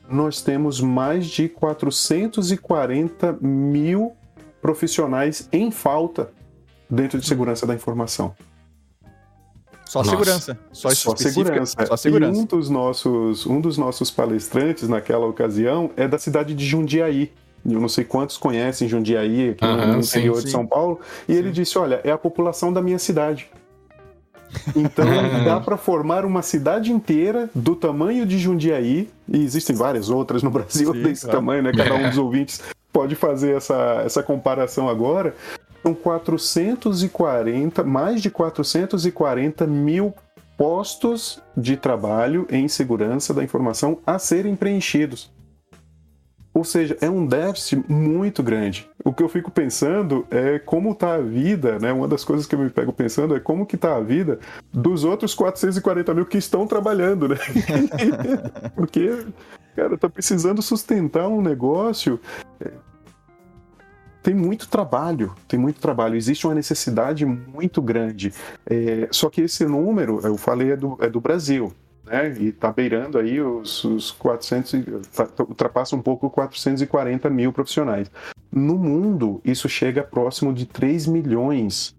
[0.08, 4.12] nós temos mais de 440 mil
[4.60, 6.30] profissionais em falta
[6.88, 8.34] dentro de segurança da informação.
[9.86, 10.10] Só Nossa.
[10.10, 10.58] segurança.
[10.72, 11.86] Só, só segurança.
[11.86, 12.38] Só segurança.
[12.38, 17.32] E um dos, nossos, um dos nossos palestrantes naquela ocasião é da cidade de Jundiaí,
[17.68, 21.32] eu não sei quantos conhecem Jundiaí, aqui uhum, no interior sim, de São Paulo, e
[21.32, 21.38] sim.
[21.38, 23.48] ele disse: Olha, é a população da minha cidade.
[24.74, 25.04] Então
[25.44, 30.50] dá para formar uma cidade inteira do tamanho de Jundiaí, e existem várias outras no
[30.50, 31.38] Brasil desse claro.
[31.38, 31.72] tamanho, né?
[31.72, 35.34] Cada um dos ouvintes pode fazer essa, essa comparação agora.
[35.82, 40.14] São 440, mais de 440 mil
[40.56, 45.30] postos de trabalho em segurança da informação a serem preenchidos.
[46.56, 48.88] Ou seja, é um déficit muito grande.
[49.04, 51.92] O que eu fico pensando é como está a vida, né?
[51.92, 54.40] Uma das coisas que eu me pego pensando é como que está a vida
[54.72, 57.36] dos outros 440 mil que estão trabalhando, né?
[58.74, 59.26] Porque,
[59.76, 62.18] cara, tá precisando sustentar um negócio.
[62.58, 62.70] É,
[64.22, 66.16] tem muito trabalho, tem muito trabalho.
[66.16, 68.32] Existe uma necessidade muito grande.
[68.64, 71.70] É, só que esse número, eu falei, é do, é do Brasil
[72.06, 72.34] né?
[72.38, 74.72] E está beirando aí os, os 400,
[75.14, 78.10] tá, ultrapassa um pouco 440 mil profissionais.
[78.50, 81.94] No mundo, isso chega próximo de 3 milhões.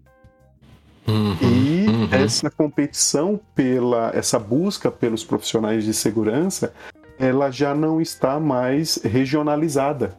[1.06, 2.08] Uhum, e uhum.
[2.10, 6.72] essa competição pela, essa busca pelos profissionais de segurança
[7.18, 10.16] ela já não está mais regionalizada.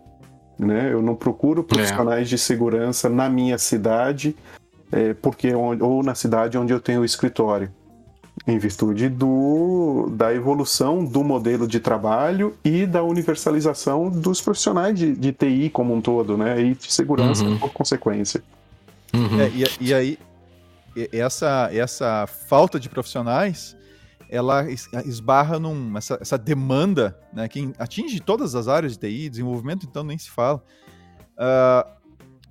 [0.58, 0.91] Né?
[0.91, 2.32] Eu não procuro profissionais é.
[2.32, 4.36] de segurança na minha cidade,
[4.91, 7.71] é, porque ou na cidade onde eu tenho o escritório,
[8.47, 15.15] em virtude do, da evolução do modelo de trabalho e da universalização dos profissionais de,
[15.15, 16.60] de TI como um todo, né?
[16.62, 17.58] E de segurança uhum.
[17.58, 18.41] por consequência.
[19.13, 19.41] Uhum.
[19.41, 20.19] É, e, e aí,
[21.12, 23.78] essa, essa falta de profissionais
[24.30, 24.63] ela
[25.06, 30.04] esbarra numa essa, essa demanda né, que atinge todas as áreas de TI, desenvolvimento, então
[30.04, 30.63] nem se fala.
[31.36, 31.99] Uh,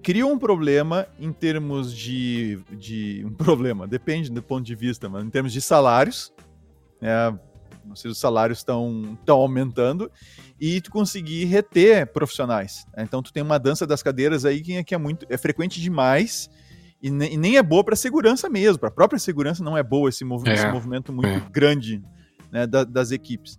[0.03, 3.25] cria um problema em termos de, de.
[3.27, 6.33] Um problema, depende do ponto de vista, mas em termos de salários,
[7.01, 7.39] né,
[7.95, 10.11] se os salários estão aumentando,
[10.61, 12.87] e tu conseguir reter profissionais.
[12.97, 13.05] Né?
[13.05, 15.27] Então tu tem uma dança das cadeiras aí que é, que é muito.
[15.29, 16.51] é frequente demais
[17.03, 19.83] e nem, e nem é boa para segurança mesmo, para a própria segurança não é
[19.83, 21.47] boa esse, mov é, esse movimento muito é.
[21.51, 22.03] grande
[22.51, 23.59] né, da, das equipes.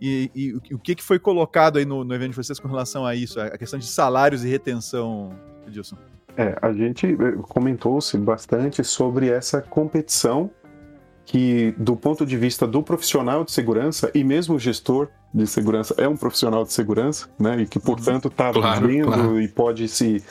[0.00, 3.06] E, e, o que, que foi colocado aí no, no evento de vocês com relação
[3.06, 5.30] a isso, a questão de salários e retenção,
[5.66, 5.96] Edilson?
[6.36, 10.50] É, a gente eh, comentou-se bastante sobre essa competição
[11.24, 15.94] que, do ponto de vista do profissional de segurança e mesmo o gestor de segurança
[15.98, 17.62] é um profissional de segurança, né?
[17.62, 19.40] E que, portanto, está claro, vendo claro.
[19.40, 20.22] e pode se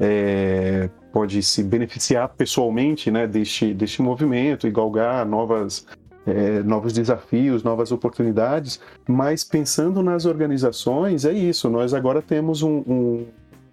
[0.00, 5.86] é, pode se beneficiar pessoalmente né, deste, deste movimento e galgar novas,
[6.26, 12.78] é, novos desafios, novas oportunidades, mas pensando nas organizações, é isso, nós agora temos um,
[12.86, 13.26] um,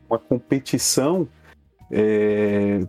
[0.10, 1.28] uma competição
[1.92, 2.80] é,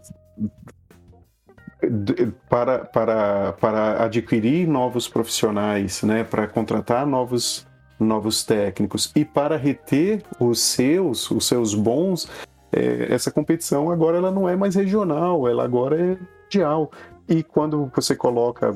[2.49, 7.67] para, para, para adquirir novos profissionais, né, para contratar novos,
[7.99, 12.29] novos técnicos e para reter os seus, os seus bons,
[12.73, 16.91] é, essa competição agora ela não é mais regional, ela agora é mundial.
[17.29, 18.75] E quando você coloca,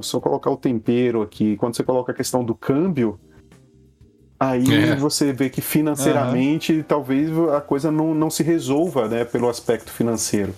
[0.00, 3.20] só colocar o tempero aqui, quando você coloca a questão do câmbio,
[4.40, 4.96] aí é.
[4.96, 6.82] você vê que financeiramente uhum.
[6.82, 10.54] talvez a coisa não, não se resolva né, pelo aspecto financeiro.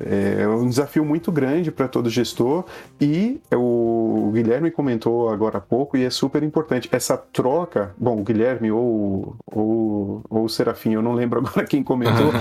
[0.00, 2.64] É um desafio muito grande para todo gestor
[3.00, 6.88] e o Guilherme comentou agora há pouco e é super importante.
[6.92, 11.82] Essa troca, bom, o Guilherme ou, ou, ou o Serafim, eu não lembro agora quem
[11.82, 12.32] comentou,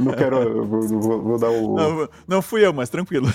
[0.00, 1.76] não quero, vou, vou dar o...
[1.76, 3.26] Não, não, fui eu, mas tranquilo.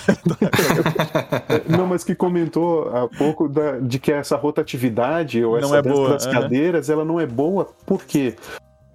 [1.68, 5.82] não, mas que comentou há pouco da, de que essa rotatividade ou essa não é
[5.82, 6.08] boa.
[6.10, 8.34] das cadeiras, ela não é boa, por quê?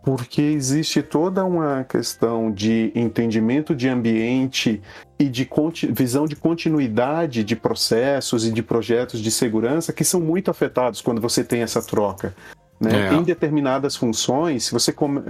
[0.03, 4.81] Porque existe toda uma questão de entendimento de ambiente
[5.19, 5.47] e de
[5.91, 11.21] visão de continuidade de processos e de projetos de segurança que são muito afetados quando
[11.21, 12.35] você tem essa troca.
[12.81, 13.09] Né?
[13.09, 13.13] É.
[13.13, 15.21] Em determinadas funções, se você come...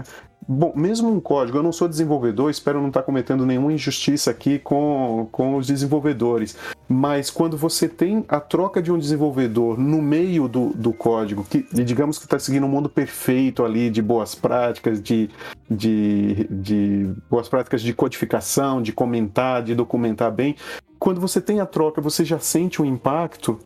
[0.47, 4.57] Bom, mesmo um código, eu não sou desenvolvedor, espero não estar cometendo nenhuma injustiça aqui
[4.57, 6.57] com, com os desenvolvedores,
[6.89, 11.65] mas quando você tem a troca de um desenvolvedor no meio do, do código, que
[11.71, 15.29] digamos que está seguindo um mundo perfeito ali de boas práticas, de,
[15.69, 20.55] de, de boas práticas de codificação, de comentar, de documentar bem,
[20.97, 23.59] quando você tem a troca, você já sente o impacto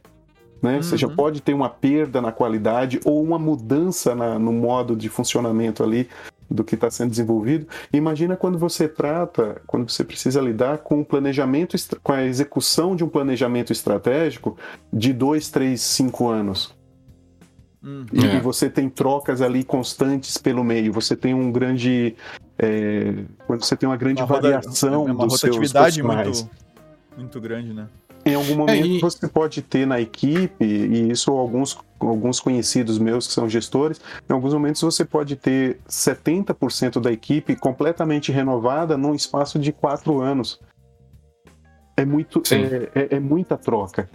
[0.65, 0.77] né?
[0.77, 0.83] Uhum.
[0.83, 5.07] Você já pode ter uma perda na qualidade ou uma mudança na, no modo de
[5.07, 6.09] funcionamento ali
[6.49, 7.67] do que está sendo desenvolvido.
[7.93, 13.03] Imagina quando você trata, quando você precisa lidar com o planejamento, com a execução de
[13.03, 14.57] um planejamento estratégico
[14.91, 16.73] de dois, três, cinco anos.
[17.83, 18.05] Hum.
[18.11, 18.39] E é.
[18.41, 20.91] você tem trocas ali constantes pelo meio.
[20.93, 22.15] Você tem um grande,
[22.57, 23.13] é,
[23.45, 26.49] quando você tem uma grande uma variação roda, é uma dos rotatividade seus muito,
[27.17, 27.87] muito grande, né?
[28.25, 28.99] Em algum momento é, e...
[28.99, 34.33] você pode ter na equipe, e isso alguns, alguns conhecidos meus que são gestores, em
[34.33, 40.59] alguns momentos você pode ter 70% da equipe completamente renovada num espaço de quatro anos.
[41.95, 44.09] É, muito, é, é, é, muita troca.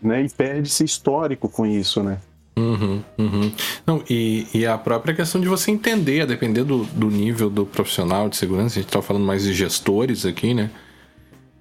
[0.00, 0.22] Né?
[0.22, 2.18] E perde-se histórico com isso, né?
[2.56, 3.52] Uhum, uhum.
[3.86, 7.64] Não, e, e, a própria questão de você entender, a depender do, do nível do
[7.64, 10.70] profissional de segurança, a gente está falando mais de gestores aqui, né?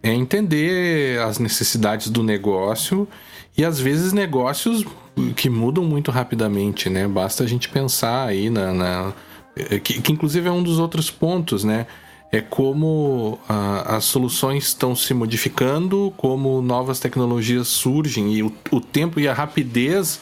[0.01, 3.07] É entender as necessidades do negócio
[3.57, 4.85] e às vezes negócios
[5.35, 7.07] que mudam muito rapidamente, né?
[7.07, 9.13] Basta a gente pensar aí na, na
[9.83, 11.87] que, que, inclusive é um dos outros pontos, né?
[12.31, 13.39] É como
[13.85, 19.33] as soluções estão se modificando, como novas tecnologias surgem e o, o tempo e a
[19.33, 20.19] rapidez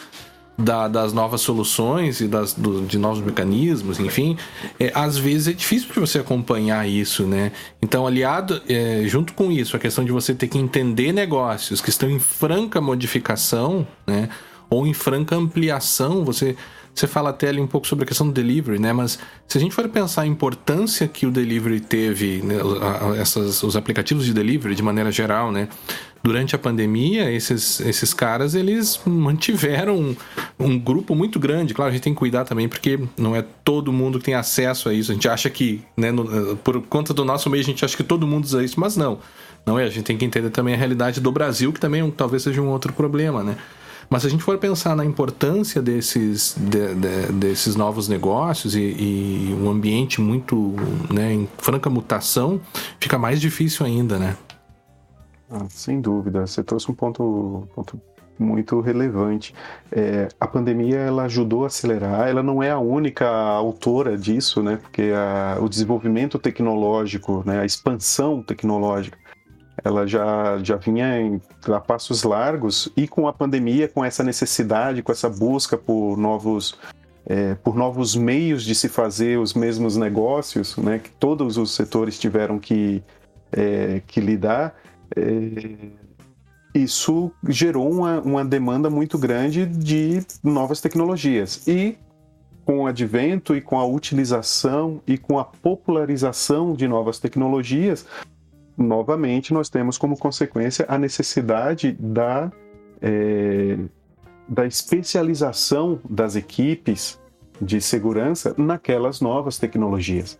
[0.57, 4.37] da, das novas soluções e das, do, de novos mecanismos, enfim,
[4.79, 7.51] é, às vezes é difícil de você acompanhar isso, né?
[7.81, 11.89] Então, aliado, é, junto com isso, a questão de você ter que entender negócios que
[11.89, 14.29] estão em franca modificação, né?
[14.69, 16.55] Ou em franca ampliação, você
[16.95, 18.93] você fala até ali um pouco sobre a questão do delivery, né?
[18.93, 22.55] Mas se a gente for pensar a importância que o delivery teve, né?
[23.19, 25.67] Essas, os aplicativos de delivery de maneira geral, né?
[26.25, 30.15] Durante a pandemia, esses, esses caras, eles mantiveram um,
[30.59, 31.71] um grupo muito grande.
[31.71, 34.89] Claro, a gente tem que cuidar também, porque não é todo mundo que tem acesso
[34.89, 35.11] a isso.
[35.11, 38.03] A gente acha que, né, no, por conta do nosso meio, a gente acha que
[38.03, 39.19] todo mundo usa isso, mas não.
[39.67, 42.41] Não é, a gente tem que entender também a realidade do Brasil, que também talvez
[42.41, 43.55] seja um outro problema, né?
[44.09, 48.79] Mas se a gente for pensar na importância desses, de, de, desses novos negócios e,
[48.79, 50.73] e, um ambiente muito
[51.07, 52.59] né, em franca mutação,
[52.99, 54.35] fica mais difícil ainda, né?
[55.49, 56.45] Ah, sem dúvida.
[56.45, 58.01] Você trouxe um ponto, ponto
[58.37, 59.53] muito relevante.
[59.91, 62.27] É, a pandemia ela ajudou a acelerar.
[62.27, 64.77] Ela não é a única autora disso, né?
[64.77, 69.17] Porque a, o desenvolvimento tecnológico, né, a expansão tecnológica
[69.83, 75.03] ela já, já vinha em, a passos largos e com a pandemia, com essa necessidade,
[75.03, 76.77] com essa busca por novos,
[77.25, 82.17] é, por novos meios de se fazer os mesmos negócios, né, que todos os setores
[82.17, 83.03] tiveram que,
[83.51, 84.75] é, que lidar,
[85.15, 85.75] é,
[86.73, 91.65] isso gerou uma, uma demanda muito grande de novas tecnologias.
[91.67, 91.97] E
[92.65, 98.05] com o advento e com a utilização e com a popularização de novas tecnologias,
[98.77, 102.51] novamente nós temos como consequência a necessidade da,
[103.01, 103.77] é,
[104.49, 107.19] da especialização das equipes
[107.61, 110.37] de segurança naquelas novas tecnologias.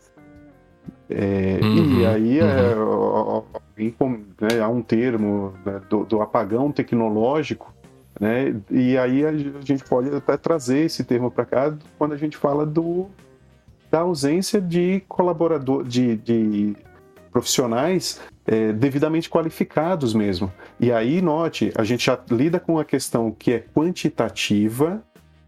[1.10, 3.44] É, uhum, e aí é, uhum.
[3.78, 7.72] é, né, há um termo né, do, do, apagão tecnológico,
[8.20, 12.38] né, e aí a gente pode até trazer esse termo para cá quando a gente
[12.38, 13.08] fala do,
[13.92, 16.76] da ausência de colaborador, de, de
[17.32, 20.52] profissionais é, devidamente qualificados mesmo.
[20.80, 25.04] E aí, note, a gente já lida com a questão que é quantitativa,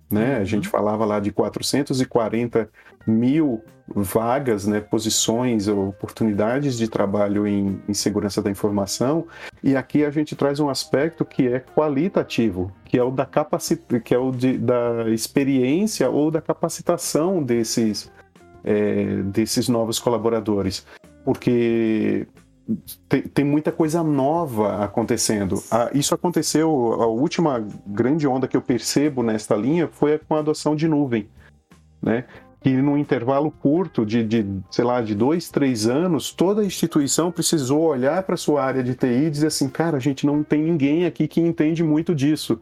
[0.09, 0.37] né?
[0.37, 0.71] A gente uhum.
[0.71, 2.69] falava lá de 440
[3.07, 9.25] mil vagas, né, posições ou oportunidades de trabalho em, em, segurança da informação,
[9.63, 13.99] e aqui a gente traz um aspecto que é qualitativo, que é o da capacita
[14.01, 18.11] que é o de, da experiência ou da capacitação desses
[18.63, 20.85] é, desses novos colaboradores
[21.27, 22.25] porque
[23.09, 25.61] tem, tem, muita coisa nova acontecendo.
[25.93, 26.69] Isso aconteceu,
[27.01, 31.29] a última grande onda que eu percebo nesta linha foi com a adoção de nuvem,
[32.01, 32.23] né?
[32.61, 37.31] Que num intervalo curto de, de, sei lá, de dois, três anos, toda a instituição
[37.31, 40.63] precisou olhar para sua área de TI e dizer assim, cara, a gente não tem
[40.63, 42.59] ninguém aqui que entende muito disso.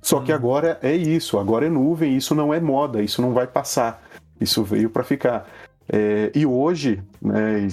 [0.00, 0.36] Só que uhum.
[0.36, 4.02] agora é isso, agora é nuvem, isso não é moda, isso não vai passar,
[4.40, 5.46] isso veio para ficar.
[5.88, 7.68] É, e hoje né,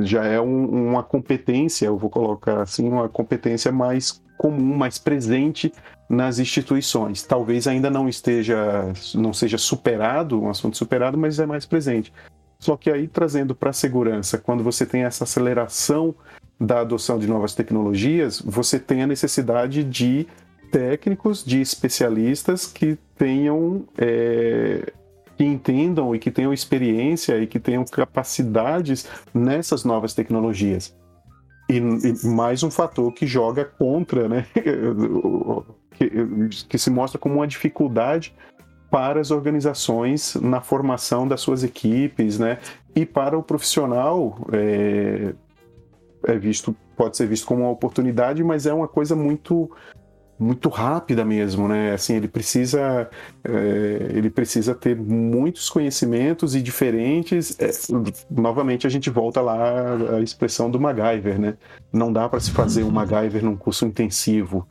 [0.00, 5.72] já é um, uma competência, eu vou colocar assim, uma competência mais comum, mais presente
[6.12, 7.22] nas instituições.
[7.22, 12.12] Talvez ainda não esteja, não seja superado, um assunto superado, mas é mais presente.
[12.58, 16.14] Só que aí trazendo para a segurança, quando você tem essa aceleração
[16.60, 20.26] da adoção de novas tecnologias, você tem a necessidade de
[20.70, 24.92] técnicos, de especialistas que tenham é,
[25.36, 30.94] que entendam e que tenham experiência e que tenham capacidades nessas novas tecnologias.
[31.70, 34.46] E, e mais um fator que joga contra, né?
[35.94, 36.10] que,
[36.68, 38.34] que se mostra como uma dificuldade
[38.90, 42.58] para as organizações na formação das suas equipes, né?
[42.94, 45.32] E para o profissional é,
[46.24, 49.70] é visto, pode ser visto como uma oportunidade, mas é uma coisa muito
[50.42, 51.92] muito rápida mesmo, né?
[51.92, 53.08] Assim, ele precisa,
[53.44, 53.50] é,
[54.10, 57.56] ele precisa ter muitos conhecimentos e diferentes.
[57.60, 57.70] É,
[58.30, 61.56] novamente, a gente volta lá à expressão do MacGyver, né?
[61.92, 64.66] Não dá para se fazer um MacGyver num curso intensivo.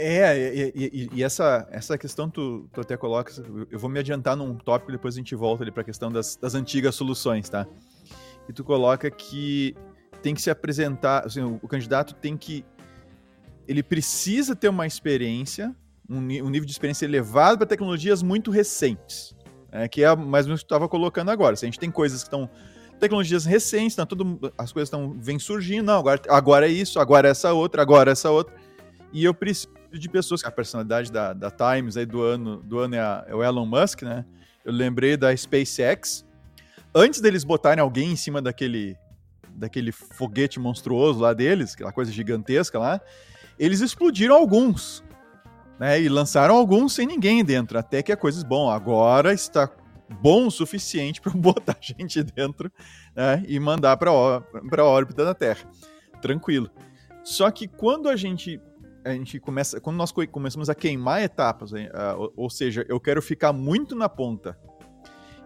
[0.00, 3.32] É, e, e, e, essa, essa questão tu, tu até coloca,
[3.68, 6.36] eu vou me adiantar num tópico, depois a gente volta ali para a questão das,
[6.36, 7.66] das antigas soluções, tá?
[8.48, 9.74] E tu coloca que
[10.22, 12.64] tem que se apresentar, assim, o, o candidato tem que
[13.66, 15.74] ele precisa ter uma experiência,
[16.08, 19.34] um, um nível de experiência elevado para tecnologias muito recentes.
[19.72, 21.56] É, que é mais ou menos o que tu estava colocando agora.
[21.56, 22.48] Se a gente tem coisas que estão.
[23.00, 27.28] Tecnologias recentes, tá tudo, as coisas estão vem surgindo, não, agora, agora é isso, agora
[27.28, 28.54] é essa outra, agora é essa outra.
[29.12, 32.94] E eu preciso de pessoas, a personalidade da, da Times aí do ano, do ano
[32.94, 34.24] é, a, é o Elon Musk, né?
[34.64, 36.26] Eu lembrei da SpaceX.
[36.94, 38.96] Antes deles botarem alguém em cima daquele,
[39.50, 43.00] daquele foguete monstruoso lá deles, aquela coisa gigantesca lá,
[43.58, 45.02] eles explodiram alguns,
[45.78, 46.00] né?
[46.00, 49.70] E lançaram alguns sem ninguém dentro, até que a coisa bom, agora está
[50.20, 52.70] bom o suficiente para botar gente dentro
[53.14, 53.42] né?
[53.46, 55.60] e mandar para a órbita da Terra.
[56.20, 56.70] Tranquilo.
[57.22, 58.60] Só que quando a gente
[59.04, 61.72] a gente começa, quando nós começamos a queimar etapas,
[62.36, 64.58] ou seja, eu quero ficar muito na ponta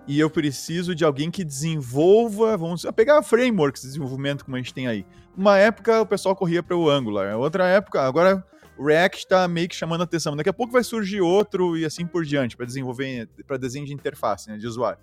[0.06, 4.74] e eu preciso de alguém que desenvolva, vamos pegar frameworks de desenvolvimento como a gente
[4.74, 5.06] tem aí.
[5.36, 8.44] Uma época o pessoal corria para o Angular, outra época, agora
[8.76, 10.34] o React está meio que chamando a atenção.
[10.34, 13.92] Daqui a pouco vai surgir outro e assim por diante para desenvolver para desenho de
[13.92, 14.98] interface, né, de usuário.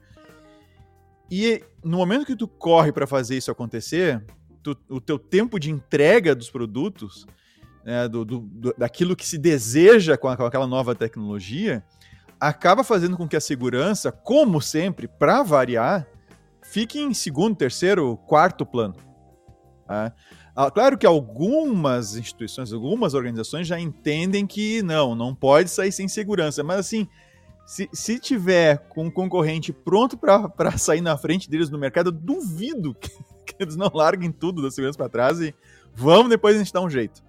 [1.31, 4.23] E no momento que tu corre para fazer isso acontecer,
[4.63, 7.25] tu, o teu tempo de entrega dos produtos,
[7.89, 11.83] né, do, do, daquilo que se deseja com aquela nova tecnologia,
[12.39, 16.07] acaba fazendo com que a segurança, como sempre, para variar,
[16.61, 18.93] fique em segundo, terceiro, quarto plano.
[19.87, 20.13] Tá?
[20.55, 26.07] Ah, claro que algumas instituições, algumas organizações já entendem que não, não pode sair sem
[26.07, 27.07] segurança, mas assim,
[27.65, 32.11] se, se tiver com um concorrente pronto para sair na frente deles no mercado, eu
[32.11, 33.09] duvido que,
[33.47, 35.55] que eles não larguem tudo da segurança para trás e
[35.95, 37.27] vamos depois a gente dar um jeito.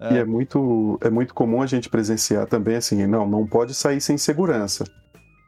[0.00, 0.14] É.
[0.14, 4.00] E é muito, é muito comum a gente presenciar também assim, não, não pode sair
[4.00, 4.84] sem segurança.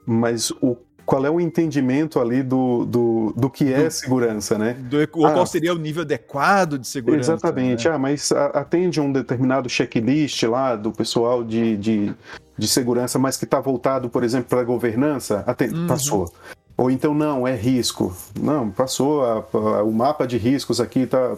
[0.07, 0.77] Mas o
[1.11, 4.75] qual é o entendimento ali do, do, do que é do, segurança, né?
[4.75, 7.33] Do, ou ah, qual seria o nível adequado de segurança.
[7.33, 7.89] Exatamente.
[7.89, 7.95] Né?
[7.95, 12.15] Ah, mas atende um determinado checklist lá do pessoal de, de,
[12.57, 15.87] de segurança, mas que está voltado, por exemplo, para a governança, atende, uhum.
[15.89, 16.33] passou.
[16.81, 18.17] Ou então, não, é risco.
[18.41, 21.37] Não, passou a, a, o mapa de riscos aqui, tá.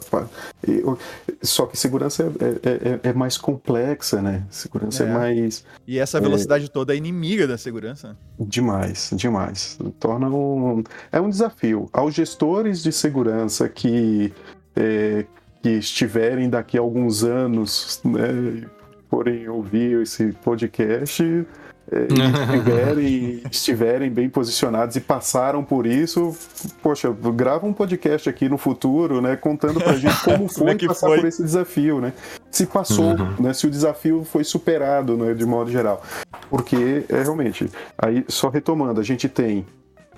[1.42, 4.44] Só que segurança é, é, é, é mais complexa, né?
[4.48, 5.64] Segurança é, é mais.
[5.84, 8.16] E essa velocidade toda é inimiga da segurança.
[8.38, 9.76] Demais, demais.
[9.98, 10.84] Torna um.
[11.10, 11.90] É um desafio.
[11.92, 14.32] Aos gestores de segurança que,
[14.76, 15.26] é,
[15.60, 18.64] que estiverem daqui a alguns anos, né,
[19.10, 21.61] forem ouvir esse podcast é,
[22.52, 26.36] estiverem, estiverem bem posicionados e passaram por isso,
[26.82, 30.86] poxa, grava um podcast aqui no futuro, né, contando pra gente como foi como é
[30.86, 31.18] passar foi?
[31.20, 32.12] por esse desafio, né?
[32.50, 33.34] Se passou, uhum.
[33.40, 36.02] né, se o desafio foi superado, né, de modo geral.
[36.48, 39.66] Porque, é, realmente, aí só retomando, a gente tem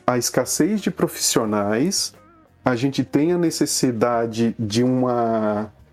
[0.06, 2.14] a escassez de profissionais,
[2.64, 5.83] a gente tem a necessidade de uma é,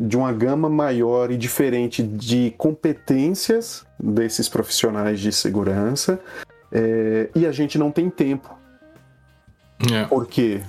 [0.00, 6.20] de uma gama maior e diferente de competências desses profissionais de segurança
[6.70, 8.56] é, e a gente não tem tempo.
[9.92, 10.04] É.
[10.04, 10.60] Por quê?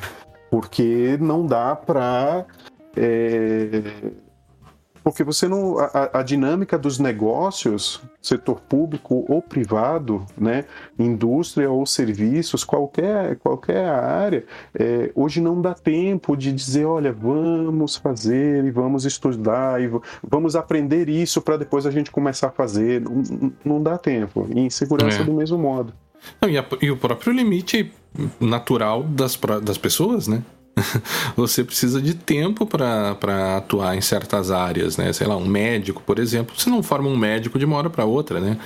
[0.51, 2.45] Porque não dá para
[2.95, 3.81] é,
[5.05, 5.77] porque você não.
[5.77, 10.65] A, a, dinâmica dos negócios, setor público ou privado, né,
[10.97, 14.43] indústria ou serviços, qualquer, qualquer área,
[14.73, 19.87] é, hoje não dá tempo de dizer, olha, vamos fazer e vamos estudar e
[20.27, 23.01] vamos aprender isso para depois a gente começar a fazer.
[23.01, 24.47] Não, não dá tempo.
[24.49, 25.23] E insegurança é.
[25.23, 25.93] do mesmo modo.
[26.41, 27.93] Não, e, a, e, o próprio limite
[28.39, 30.41] natural das, das pessoas, né?
[31.35, 35.11] você precisa de tempo para atuar em certas áreas, né?
[35.13, 38.05] Sei lá, um médico, por exemplo, você não forma um médico de uma hora para
[38.05, 38.57] outra, né?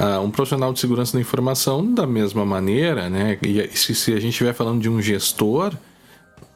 [0.00, 3.38] Uh, um profissional de segurança da informação, da mesma maneira, né?
[3.42, 5.74] E se, se a gente estiver falando de um gestor,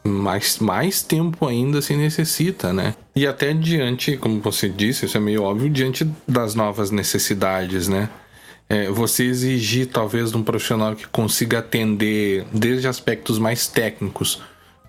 [0.02, 2.94] mais, mais tempo ainda se necessita, né?
[3.14, 8.08] E até diante, como você disse, isso é meio óbvio, diante das novas necessidades, né?
[8.68, 14.42] É, você exigir talvez de um profissional que consiga atender desde aspectos mais técnicos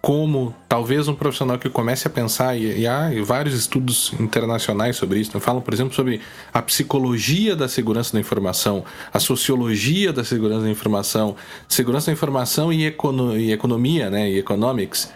[0.07, 5.19] como talvez um profissional que comece a pensar, e, e há vários estudos internacionais sobre
[5.19, 5.41] isso, né?
[5.41, 6.21] falam, por exemplo, sobre
[6.53, 11.35] a psicologia da segurança da informação, a sociologia da segurança da informação,
[11.67, 15.11] segurança da informação e, econo e economia, né, e economics.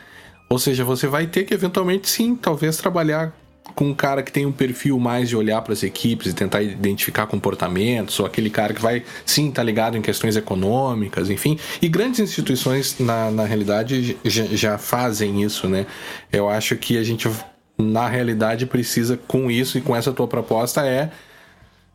[0.50, 3.34] Ou seja, você vai ter que eventualmente sim, talvez trabalhar
[3.76, 6.62] com um cara que tem um perfil mais de olhar para as equipes e tentar
[6.62, 11.58] identificar comportamentos, ou aquele cara que vai sim tá ligado em questões econômicas, enfim.
[11.82, 15.86] E grandes instituições, na, na realidade, já, já fazem isso, né?
[16.32, 17.30] Eu acho que a gente,
[17.78, 21.12] na realidade, precisa, com isso e com essa tua proposta, é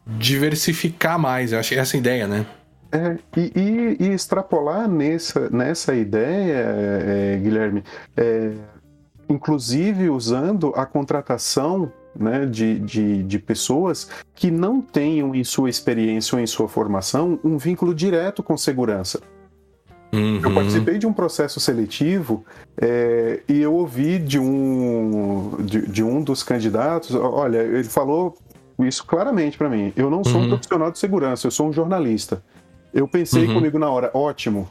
[0.06, 1.52] diversificar mais.
[1.52, 2.46] Eu acho que essa é a ideia, né?
[2.92, 6.64] É, e, e, e, extrapolar nessa, nessa ideia,
[7.04, 7.82] é, Guilherme,
[8.16, 8.52] é,
[9.28, 16.36] inclusive usando a contratação né, de, de, de, pessoas que não tenham em sua experiência
[16.36, 19.20] ou em sua formação um vínculo direto com segurança.
[20.12, 20.40] Uhum.
[20.42, 22.44] Eu participei de um processo seletivo
[22.80, 28.36] é, e eu ouvi de um, de, de, um dos candidatos, olha, ele falou
[28.78, 29.92] isso claramente para mim.
[29.96, 30.46] Eu não sou uhum.
[30.46, 32.42] um profissional de segurança, eu sou um jornalista.
[32.94, 33.54] Eu pensei uhum.
[33.54, 34.68] comigo na hora, ótimo,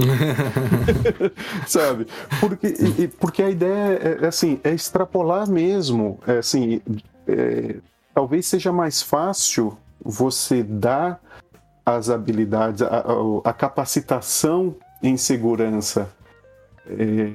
[1.66, 2.06] Sabe?
[2.40, 6.18] Porque, porque a ideia é, é, assim, é extrapolar mesmo.
[6.26, 6.80] É, assim,
[7.26, 7.76] é,
[8.14, 11.20] talvez seja mais fácil você dar
[11.84, 13.04] as habilidades, a,
[13.44, 16.10] a capacitação em segurança
[16.86, 17.32] é,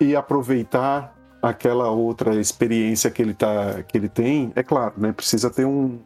[0.00, 5.12] e aproveitar aquela outra experiência que ele, tá, que ele tem, é claro, né?
[5.12, 5.98] Precisa ter um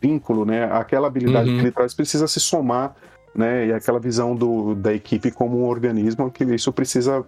[0.00, 0.64] vínculo, né?
[0.64, 1.56] Aquela habilidade uhum.
[1.56, 2.94] que ele traz precisa se somar,
[3.34, 3.66] né?
[3.66, 7.24] E aquela visão do, da equipe como um organismo, que isso precisa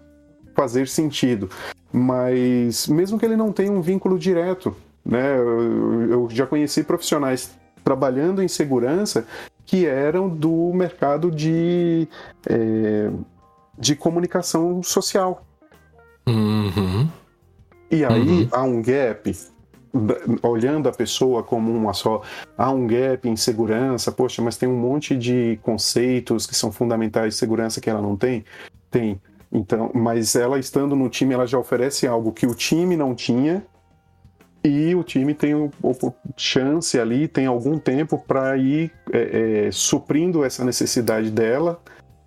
[0.55, 1.49] fazer sentido.
[1.93, 4.75] Mas mesmo que ele não tenha um vínculo direto,
[5.05, 5.37] né?
[5.37, 7.51] Eu, eu já conheci profissionais
[7.83, 9.27] trabalhando em segurança
[9.67, 12.09] que eram do mercado de,
[12.49, 13.11] é,
[13.79, 15.47] de comunicação social.
[16.27, 17.09] Uhum.
[17.91, 18.49] E aí uhum.
[18.53, 19.37] há um gap,
[20.43, 22.23] olhando a pessoa como uma só,
[22.57, 27.35] há um gap em segurança, poxa, mas tem um monte de conceitos que são fundamentais
[27.35, 28.45] de segurança que ela não tem?
[28.91, 29.21] Tem.
[29.53, 33.65] Então, mas ela estando no time, ela já oferece algo que o time não tinha
[34.63, 35.55] e o time tem
[36.37, 41.81] chance ali, tem algum tempo para ir é, é, suprindo essa necessidade dela,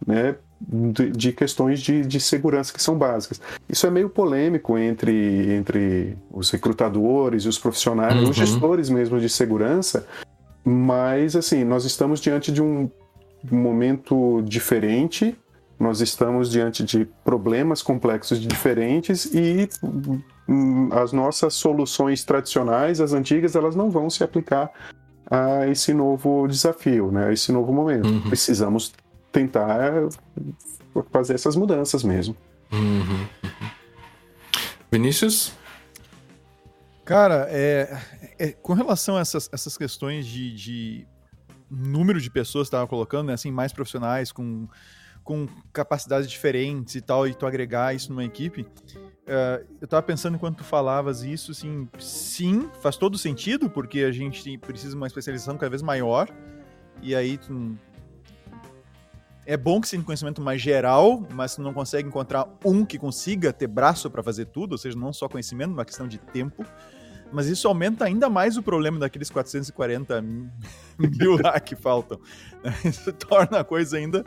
[0.06, 0.36] né,
[0.68, 3.42] de, de questões de, de, segurança que são básicas.
[3.68, 8.30] Isso é meio polêmico entre, entre os recrutadores e os profissionais, uhum.
[8.30, 10.08] os gestores mesmo de segurança,
[10.64, 12.90] mas assim, nós estamos diante de um
[13.52, 15.38] momento diferente
[15.80, 19.68] nós estamos diante de problemas complexos diferentes e
[20.48, 24.72] hum, as nossas soluções tradicionais, as antigas, elas não vão se aplicar
[25.30, 27.28] a esse novo desafio, né?
[27.28, 28.08] a esse novo momento.
[28.08, 28.22] Uhum.
[28.22, 28.94] Precisamos
[29.34, 30.08] tentar
[31.12, 32.38] fazer essas mudanças mesmo.
[32.72, 33.28] Uhum.
[34.90, 35.52] Vinícius?
[37.04, 38.00] Cara, é,
[38.40, 41.08] é, com relação a essas, essas questões de, de
[41.70, 44.70] número de pessoas que estava colocando, né, assim, mais profissionais, com
[45.24, 48.64] com capacidades diferentes e tal, e tu agregar isso numa equipe.
[48.64, 54.12] Uh, eu tava pensando enquanto tu falavas isso, assim, sim, faz todo sentido, porque a
[54.12, 56.28] gente precisa de uma especialização cada vez maior,
[57.02, 57.78] e aí tu...
[59.46, 62.98] É bom que seja um conhecimento mais geral, mas tu não consegue encontrar um que
[62.98, 66.66] consiga ter braço para fazer tudo, ou seja, não só conhecimento, uma questão de tempo.
[67.32, 70.22] Mas isso aumenta ainda mais o problema daqueles 440
[70.98, 72.20] mil lá que faltam.
[72.86, 74.24] Isso torna a coisa ainda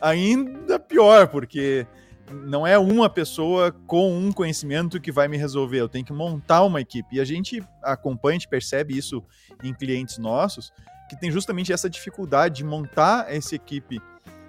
[0.00, 1.86] ainda pior, porque
[2.32, 6.64] não é uma pessoa com um conhecimento que vai me resolver, eu tenho que montar
[6.64, 7.16] uma equipe.
[7.16, 9.22] E a gente acompanha, a gente percebe isso
[9.62, 10.72] em clientes nossos,
[11.08, 14.00] que tem justamente essa dificuldade de montar essa equipe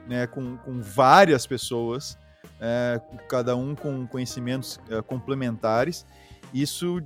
[0.08, 2.18] né, com, com várias pessoas,
[2.60, 6.06] é, cada um com conhecimentos é, complementares.
[6.54, 7.02] Isso,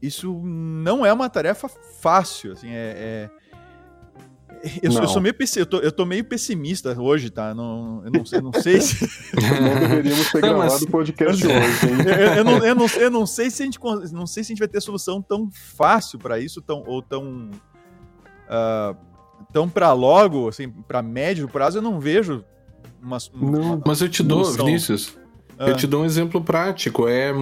[0.00, 3.42] isso não é uma tarefa fácil, assim, é, é
[4.80, 7.52] eu, eu, sou meio eu tô, eu tô meio pessimista hoje, tá?
[7.52, 9.04] Não, eu não sei, não sei se.
[9.34, 11.96] não deveríamos ter gravado o podcast hoje, hein?
[12.06, 13.80] Eu, eu, não, eu, não, eu não sei se a gente
[14.12, 17.50] não sei se a gente vai ter solução tão fácil para isso, tão, ou tão.
[18.46, 18.96] Uh,
[19.52, 22.44] tão para logo, assim, para médio prazo, eu não vejo
[23.02, 23.18] uma.
[23.34, 25.16] uma não, mas eu te dou, Vinícius.
[25.58, 27.32] Eu te dou um exemplo prático, é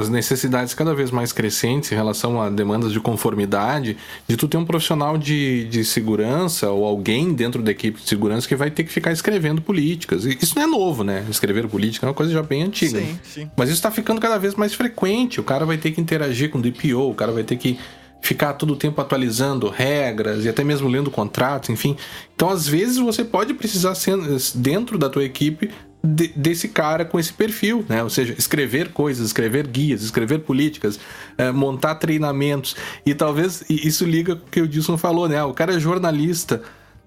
[0.00, 3.96] as necessidades cada vez mais crescentes em relação a demandas de conformidade,
[4.26, 8.48] de tu ter um profissional de, de segurança ou alguém dentro da equipe de segurança
[8.48, 10.24] que vai ter que ficar escrevendo políticas.
[10.24, 11.24] Isso não é novo, né?
[11.30, 12.98] Escrever política é uma coisa já bem antiga.
[12.98, 13.50] Sim, sim.
[13.56, 15.38] Mas isso está ficando cada vez mais frequente.
[15.38, 17.78] O cara vai ter que interagir com o DPO, o cara vai ter que
[18.22, 21.96] ficar todo o tempo atualizando regras e até mesmo lendo contratos, enfim.
[22.34, 24.16] Então, às vezes, você pode precisar ser
[24.54, 25.70] dentro da tua equipe
[26.02, 28.02] de, desse cara com esse perfil, né?
[28.02, 31.00] Ou seja, escrever coisas, escrever guias, escrever políticas,
[31.36, 32.76] é, montar treinamentos.
[33.04, 35.42] E talvez isso liga com o que o Dilson falou, né?
[35.42, 36.62] O cara é jornalista.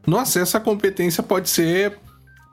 [0.06, 1.98] Nossa, essa competência pode ser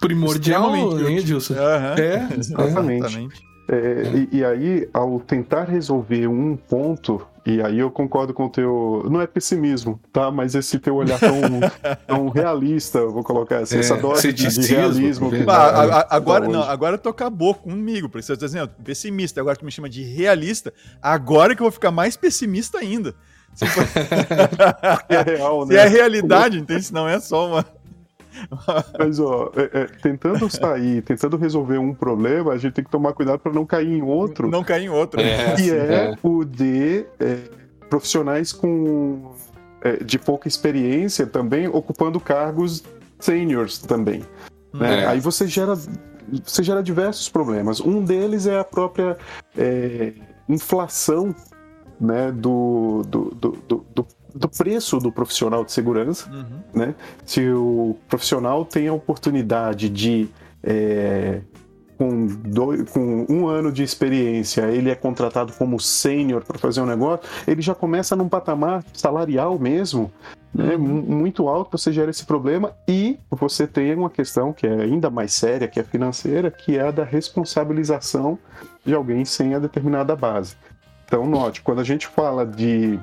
[0.00, 1.54] primordial, né, Dilson?
[1.54, 1.58] Uhum.
[1.98, 3.04] É, exatamente.
[3.06, 3.52] exatamente.
[3.68, 8.48] É, e, e, aí, ao tentar resolver um ponto, e aí eu concordo com o
[8.48, 9.04] teu.
[9.10, 10.30] Não é pessimismo, tá?
[10.30, 11.32] Mas esse teu olhar tão,
[12.06, 15.28] tão realista, eu vou colocar assim, é, essa dose de, de realismo.
[15.28, 19.64] Que ah, agora, não, agora tu acabou comigo, porque você está dizendo, pessimista, agora tu
[19.64, 23.12] me chama de realista, agora que eu vou ficar mais pessimista ainda.
[23.54, 23.84] Se, for...
[25.08, 25.74] é real, né?
[25.74, 26.84] Se é realidade, entende?
[26.84, 27.66] Se não é só uma.
[28.98, 33.12] Mas, ó, é, é, tentando sair, tentando resolver um problema, a gente tem que tomar
[33.12, 34.48] cuidado para não cair em outro.
[34.48, 35.20] Não cair em outro.
[35.20, 37.38] É, que é, é, o de é,
[37.88, 39.32] profissionais com
[39.82, 42.82] é, de pouca experiência também ocupando cargos
[43.18, 44.22] seniors também.
[44.72, 45.06] Né?
[45.06, 45.74] Aí você gera,
[46.44, 47.80] você gera diversos problemas.
[47.80, 49.18] Um deles é a própria
[50.48, 51.34] inflação
[52.00, 56.60] né, do, do, do, do do preço do profissional de segurança, uhum.
[56.74, 56.94] né?
[57.24, 60.28] Se o profissional tem a oportunidade de,
[60.62, 61.40] é,
[61.98, 66.86] com, dois, com um ano de experiência, ele é contratado como sênior para fazer um
[66.86, 70.10] negócio, ele já começa num patamar salarial mesmo,
[70.54, 71.02] né, uhum.
[71.02, 75.32] muito alto, você gera esse problema e você tem uma questão que é ainda mais
[75.32, 78.38] séria, que é financeira, que é a da responsabilização
[78.84, 80.56] de alguém sem a determinada base.
[81.06, 82.98] Então, note, quando a gente fala de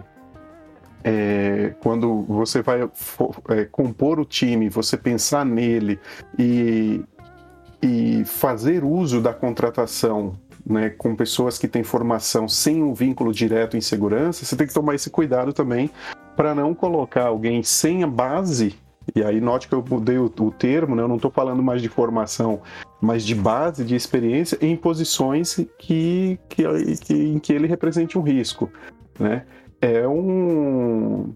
[1.03, 5.99] é, quando você vai for, é, compor o time, você pensar nele
[6.37, 7.01] e,
[7.81, 10.35] e fazer uso da contratação
[10.65, 14.73] né, com pessoas que têm formação sem um vínculo direto em segurança, você tem que
[14.73, 15.89] tomar esse cuidado também
[16.35, 18.75] para não colocar alguém sem a base.
[19.15, 21.81] E aí, note que eu mudei o, o termo, né, eu não estou falando mais
[21.81, 22.61] de formação,
[23.01, 26.63] mas de base, de experiência, em posições que, que,
[27.01, 28.69] que, em que ele represente um risco.
[29.19, 29.45] Né?
[29.81, 31.33] É um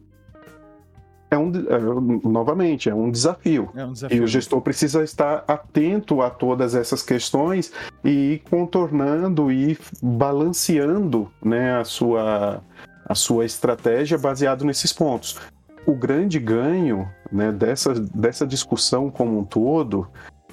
[1.34, 3.70] é um, é, novamente, é um desafio.
[3.76, 4.18] É um desafio.
[4.18, 7.72] E o gestor precisa estar atento a todas essas questões
[8.04, 12.62] e ir contornando e balanceando né, a, sua,
[13.06, 15.40] a sua estratégia baseado nesses pontos.
[15.86, 20.08] O grande ganho né, dessa, dessa discussão como um todo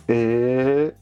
[0.08, 0.94] é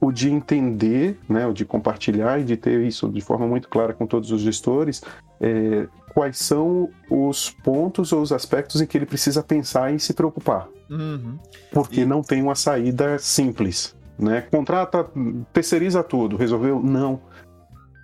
[0.00, 3.94] o de entender, né, o de compartilhar e de ter isso de forma muito clara
[3.94, 5.02] com todos os gestores,
[5.40, 10.14] é, quais são os pontos ou os aspectos em que ele precisa pensar e se
[10.14, 10.68] preocupar.
[10.88, 11.38] Uhum.
[11.72, 12.06] Porque e...
[12.06, 13.96] não tem uma saída simples.
[14.16, 14.42] Né?
[14.42, 15.06] Contrata,
[15.52, 16.80] terceiriza tudo, resolveu?
[16.80, 17.20] Não.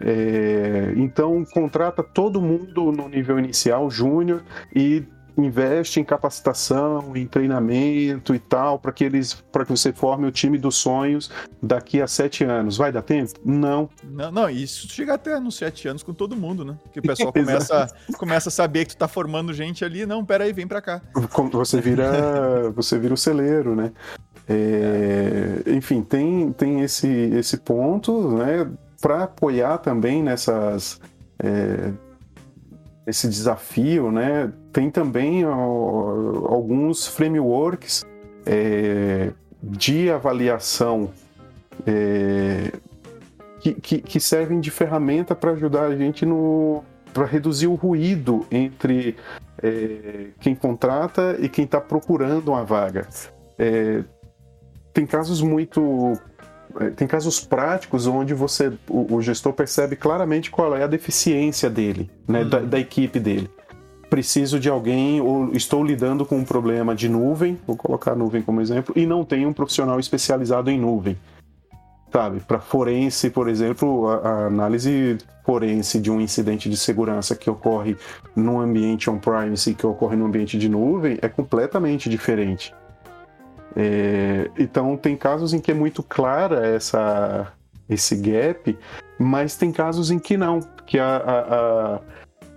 [0.02, 4.42] É, então contrata todo mundo no nível inicial, júnior,
[4.74, 5.04] e
[5.36, 10.30] investe em capacitação, em treinamento e tal, para que eles, para que você forme o
[10.30, 11.30] time dos sonhos
[11.62, 12.76] daqui a sete anos.
[12.76, 13.32] Vai dar tempo?
[13.44, 13.88] Não.
[14.02, 16.76] Não, não isso chega até nos sete anos com todo mundo, né?
[16.92, 20.44] Que o pessoal começa, começa a saber que tu tá formando gente ali, não, pera
[20.44, 21.02] aí, vem para cá.
[21.52, 23.92] Você vira, você vira o celeiro, né?
[24.48, 28.70] É, enfim, tem, tem esse, esse ponto, né?
[29.00, 31.00] Para apoiar também nessas
[31.38, 31.92] é,
[33.10, 34.52] esse desafio, né?
[34.72, 38.04] Tem também ó, alguns frameworks
[38.46, 39.30] é,
[39.62, 41.10] de avaliação
[41.86, 42.72] é,
[43.60, 46.82] que, que, que, servem de ferramenta para ajudar a gente no
[47.12, 49.16] para reduzir o ruído entre
[49.60, 53.08] é, quem contrata e quem está procurando uma vaga.
[53.58, 54.04] É,
[54.92, 56.12] tem casos muito
[56.96, 62.10] tem casos práticos onde você o, o, gestor percebe claramente qual é a deficiência dele,
[62.26, 62.48] né, uhum.
[62.48, 63.50] da, da, equipe dele.
[64.08, 68.42] Preciso de alguém ou estou lidando com um problema de nuvem, vou colocar a nuvem
[68.42, 71.16] como exemplo, e não tenho um profissional especializado em nuvem.
[72.12, 77.48] Sabe, para forense, por exemplo, a, a, análise forense de um incidente de segurança que
[77.48, 77.96] ocorre
[78.34, 82.74] num ambiente on-premise e que ocorre no ambiente de nuvem é completamente diferente.
[83.76, 87.52] É, então tem casos em que é muito clara essa,
[87.88, 88.76] esse gap,
[89.18, 92.00] mas tem casos em que não, que a,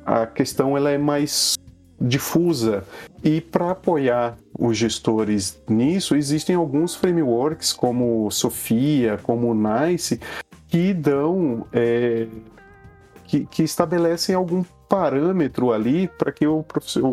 [0.05, 1.55] a, a questão ela é mais
[1.99, 2.83] difusa.
[3.23, 10.19] E para apoiar os gestores nisso, existem alguns frameworks como Sofia, como Nice,
[10.67, 12.27] que dão é,
[13.25, 14.63] que, que estabelecem algum
[14.93, 16.63] parâmetro ali para que o,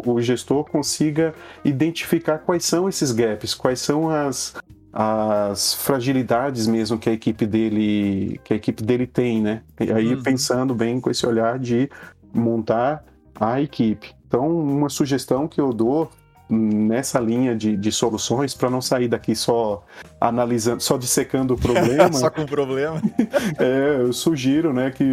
[0.04, 4.54] o gestor consiga identificar quais são esses gaps, quais são as,
[4.92, 9.62] as fragilidades mesmo que a equipe dele que a equipe dele tem, né?
[9.80, 10.22] E aí uhum.
[10.22, 11.88] pensando bem com esse olhar de
[12.34, 13.02] montar
[13.34, 14.14] a equipe.
[14.28, 16.10] Então, uma sugestão que eu dou
[16.50, 19.82] nessa linha de, de soluções para não sair daqui só
[20.20, 22.12] analisando, só dissecando o problema.
[22.12, 23.00] só com o problema.
[23.58, 25.04] é, eu sugiro, né, que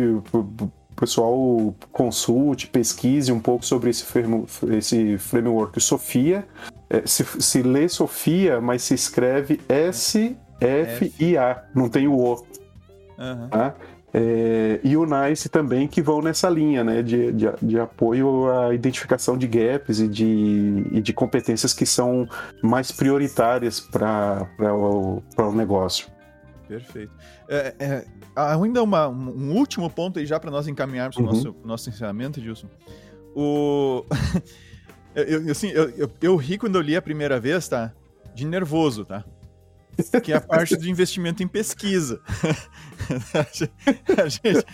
[0.99, 4.05] pessoal consulte, pesquise um pouco sobre esse,
[4.75, 6.45] esse framework Sofia.
[6.89, 12.33] É, se, se lê Sofia, mas se escreve S-F-I-A, não tem o O.
[13.17, 13.49] Uhum.
[13.49, 13.75] Tá?
[14.13, 18.73] É, e o NICE também, que vão nessa linha né, de, de, de apoio à
[18.73, 22.27] identificação de gaps e de, e de competências que são
[22.63, 26.07] mais prioritárias para o, o negócio.
[26.67, 27.13] Perfeito.
[27.47, 28.05] É, é,
[28.35, 31.23] ainda uma, um último ponto aí já para nós encaminharmos uhum.
[31.23, 32.67] o nosso, nosso encerramento, Gilson.
[33.35, 34.03] O...
[35.15, 37.93] eu, assim, eu, eu, eu ri quando eu li a primeira vez, tá?
[38.35, 39.23] De nervoso, tá?
[40.23, 42.21] Que é a parte do investimento em pesquisa.
[44.23, 44.65] a gente,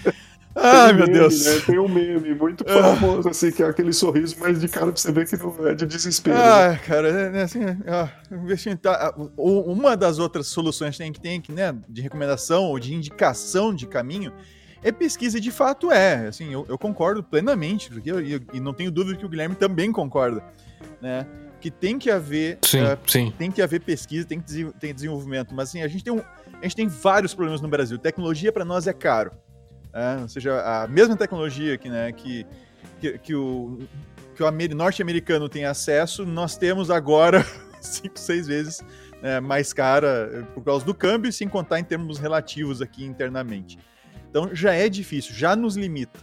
[0.55, 1.45] Ai, um meu meme, Deus.
[1.45, 1.61] Né?
[1.65, 2.95] Tem um meme muito ah.
[2.95, 5.73] famoso, assim, que é aquele sorriso, mas de cara pra você ver que não é
[5.73, 6.37] de desespero.
[6.37, 6.79] Ah, né?
[6.85, 8.09] cara, é, é assim, ah,
[8.81, 13.73] tá, uma das outras soluções que tem, que tem né, de recomendação ou de indicação
[13.73, 14.31] de caminho
[14.83, 16.27] é pesquisa, de fato é.
[16.27, 19.55] Assim, eu, eu concordo plenamente, porque eu, eu, e não tenho dúvida que o Guilherme
[19.55, 20.43] também concorda,
[21.01, 21.25] né?
[21.63, 23.33] que tem que haver, sim, uh, sim.
[23.37, 26.63] tem que haver pesquisa, tem que ter desenvolvimento, mas assim, a gente tem um, a
[26.63, 27.97] gente tem vários problemas no Brasil.
[27.97, 29.31] Tecnologia para nós é caro.
[29.93, 32.45] É, ou seja, a mesma tecnologia que, né, que,
[32.99, 33.79] que, que o,
[34.35, 37.45] que o norte-americano tem acesso, nós temos agora
[37.79, 38.81] cinco, seis vezes
[39.21, 43.79] é, mais cara eh, por causa do câmbio, sem contar em termos relativos aqui internamente.
[44.29, 46.19] Então já é difícil, já nos limita.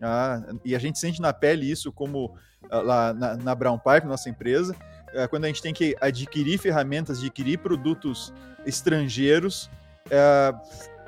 [0.00, 2.36] Ah, e a gente sente na pele isso como
[2.70, 4.74] ah, lá na, na Brown Pipe, nossa empresa,
[5.12, 8.32] é, quando a gente tem que adquirir ferramentas, adquirir produtos
[8.64, 9.70] estrangeiros,
[10.10, 10.54] é,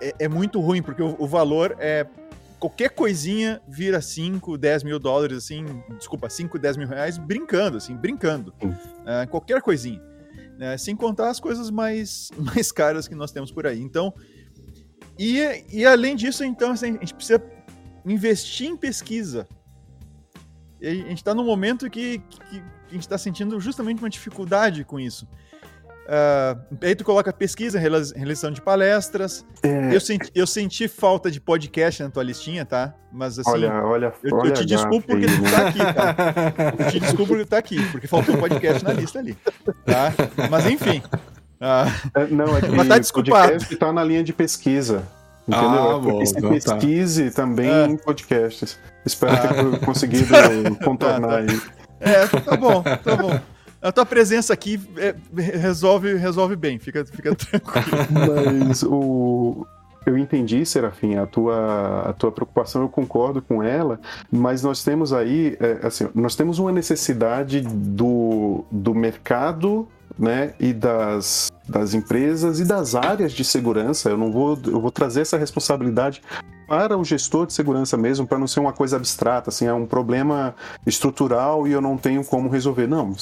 [0.00, 2.06] é, é muito ruim, porque o, o, valor é.
[2.58, 5.64] Qualquer coisinha vira 5, 10 mil dólares, assim,
[5.96, 8.52] desculpa, 5, 10 mil reais, brincando, assim, brincando.
[9.06, 10.00] É, qualquer coisinha.
[10.58, 10.76] Né?
[10.76, 13.80] Sem contar as coisas mais, mais caras que nós temos por aí.
[13.80, 14.12] Então,
[15.18, 15.38] e,
[15.70, 17.42] e além disso, então, assim, a gente precisa
[18.04, 19.48] investir em pesquisa.
[20.80, 24.10] E a gente está num momento que, que, que a gente está sentindo justamente uma
[24.10, 25.26] dificuldade com isso.
[26.10, 29.46] Uh, aí tu coloca pesquisa, realização de palestras.
[29.62, 29.94] É...
[29.94, 32.92] Eu, senti, eu senti falta de podcast na tua listinha, tá?
[33.12, 33.48] Mas assim.
[33.48, 36.16] Olha, olha, eu, olha eu te desculpo porque tu tá aqui, tá?
[36.84, 39.36] Eu te desculpo porque tu tá aqui, porque faltou podcast na lista ali.
[39.86, 40.12] Tá?
[40.50, 41.00] Mas enfim.
[41.60, 42.34] Uh...
[42.34, 43.48] Não, é que Mas tá desculpado.
[43.52, 45.04] podcast tá na linha de pesquisa.
[45.46, 45.68] Entendeu?
[45.68, 46.48] Ah, é bom, então, tá.
[46.48, 47.42] pesquise tá.
[47.42, 47.86] também é.
[47.86, 48.78] em podcasts.
[49.04, 49.38] Espero ah.
[49.78, 50.26] ter conseguido
[50.84, 51.36] contornar tá, tá.
[51.36, 51.60] aí.
[52.00, 53.40] É, tá bom, tá bom
[53.82, 58.04] a tua presença aqui é, resolve, resolve bem, fica, fica tranquilo.
[58.66, 59.66] Mas o.
[60.06, 64.00] Eu entendi, Serafim, a tua, a tua preocupação, eu concordo com ela,
[64.32, 69.86] mas nós temos aí, é, assim, nós temos uma necessidade do, do mercado
[70.18, 74.08] né, e das, das empresas e das áreas de segurança.
[74.08, 76.22] Eu não vou, eu vou trazer essa responsabilidade
[76.70, 79.84] para o gestor de segurança mesmo, para não ser uma coisa abstrata, assim, é um
[79.84, 80.54] problema
[80.86, 82.86] estrutural e eu não tenho como resolver.
[82.86, 83.12] Não,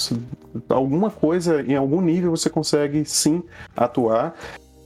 [0.69, 3.43] alguma coisa, em algum nível você consegue sim
[3.75, 4.35] atuar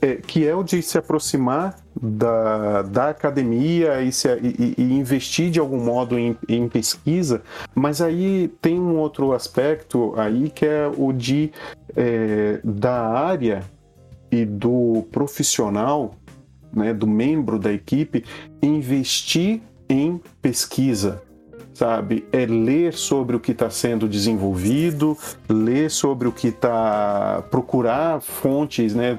[0.01, 5.51] é, que é o de se aproximar da, da academia e, se, e, e investir
[5.51, 7.41] de algum modo em, em, pesquisa,
[7.75, 11.51] mas aí tem um outro aspecto aí que é o de
[11.97, 13.61] é, da área
[14.31, 16.15] e do profissional,
[16.75, 18.23] né, do membro da equipe,
[18.61, 21.21] investir em pesquisa,
[21.73, 22.25] sabe?
[22.31, 25.17] É ler sobre o que está sendo desenvolvido,
[25.49, 27.43] ler sobre o que está.
[27.49, 29.17] procurar fontes, né?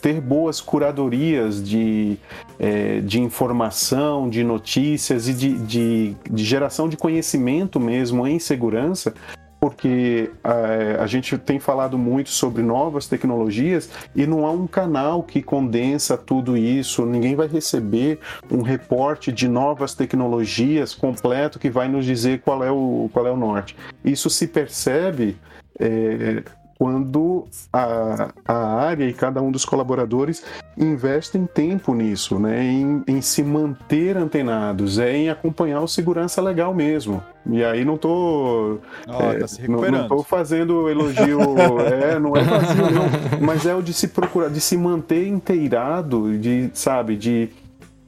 [0.00, 2.16] Ter, boas curadorias de,
[2.58, 9.14] é, de informação, de notícias e de, de, de geração de conhecimento mesmo em segurança
[9.62, 14.66] porque a, eh, a, gente tem falado muito sobre novas tecnologias e não há um
[14.66, 17.06] canal que condensa tudo isso.
[17.06, 18.18] Ninguém vai receber
[18.50, 23.30] um reporte de novas tecnologias completo que vai nos dizer qual é o, qual é
[23.30, 23.76] o norte.
[24.04, 25.36] Isso se percebe.
[25.78, 26.42] É,
[26.82, 30.42] quando a, a área e cada um dos colaboradores
[30.76, 32.60] investem tempo nisso, né?
[32.60, 37.22] em, em se manter antenados, é em acompanhar o segurança legal mesmo.
[37.48, 38.80] E aí não tô.
[39.06, 39.46] Oh, é, tá.
[39.68, 41.38] Não, não tô fazendo elogio.
[41.86, 43.46] é, não é vazio, não.
[43.46, 47.48] Mas é o de se procurar, de se manter inteirado, de, sabe, de.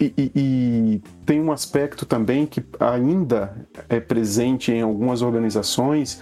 [0.01, 3.55] E, e, e, tem um aspecto também que ainda
[3.89, 6.21] é presente em algumas organizações,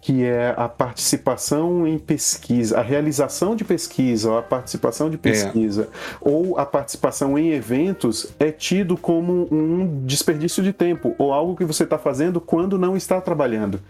[0.00, 5.18] que é a participação em pesquisa, a realização de pesquisa, ou a participação de é.
[5.18, 6.16] pesquisa, é.
[6.20, 11.64] ou a participação em eventos é tido como um desperdício de tempo, ou algo que
[11.64, 13.80] você está fazendo quando não está trabalhando.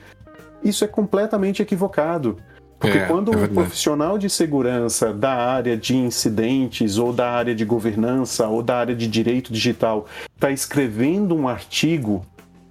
[0.62, 2.36] Isso é completamente equivocado.
[2.78, 7.54] Porque é, quando é um profissional de segurança da área de incidentes, ou da área
[7.54, 12.24] de governança, ou da área de direito digital, está escrevendo um artigo,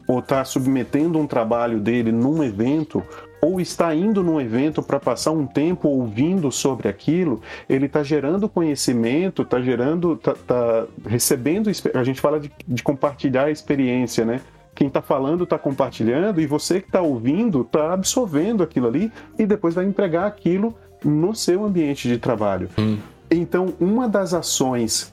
[0.07, 3.03] ou está submetendo um trabalho dele num evento,
[3.41, 8.49] ou está indo num evento para passar um tempo ouvindo sobre aquilo, ele está gerando
[8.49, 14.41] conhecimento, está gerando, está tá recebendo, a gente fala de, de compartilhar a experiência, né?
[14.73, 19.45] Quem está falando está compartilhando e você que está ouvindo está absorvendo aquilo ali e
[19.45, 22.69] depois vai empregar aquilo no seu ambiente de trabalho.
[22.77, 22.99] Hum.
[23.29, 25.11] Então, uma das ações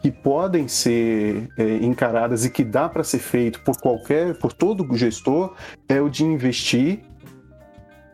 [0.00, 4.86] que podem ser é, encaradas e que dá para ser feito por qualquer, por todo
[4.96, 5.54] gestor,
[5.88, 7.00] é o de investir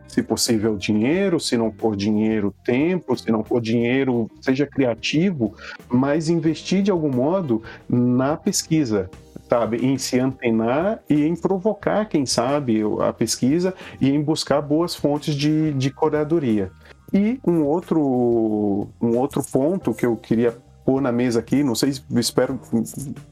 [0.09, 5.53] se possível, dinheiro, se não for dinheiro, tempo, se não for dinheiro, seja criativo,
[5.87, 9.09] mas investir de algum modo na pesquisa,
[9.47, 9.77] sabe?
[9.77, 15.35] Em se antenar e em provocar, quem sabe, a pesquisa e em buscar boas fontes
[15.35, 16.71] de, de curadoria.
[17.13, 21.93] E um outro, um outro ponto que eu queria pôr na mesa aqui, não sei,
[22.15, 22.59] espero,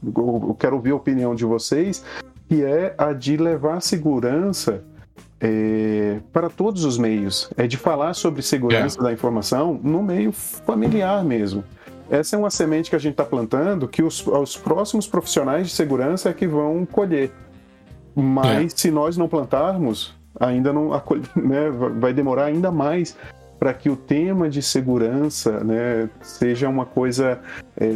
[0.04, 2.04] eu quero ouvir a opinião de vocês,
[2.48, 4.84] que é a de levar segurança
[5.40, 9.02] é, para todos os meios, é de falar sobre segurança é.
[9.02, 11.64] da informação no meio familiar mesmo.
[12.10, 15.74] Essa é uma semente que a gente está plantando que os, os próximos profissionais de
[15.74, 17.30] segurança é que vão colher.
[18.14, 18.76] Mas é.
[18.76, 20.90] se nós não plantarmos, ainda não
[21.36, 21.70] né,
[22.00, 23.16] vai demorar ainda mais
[23.58, 27.40] para que o tema de segurança né, seja uma coisa
[27.76, 27.88] é,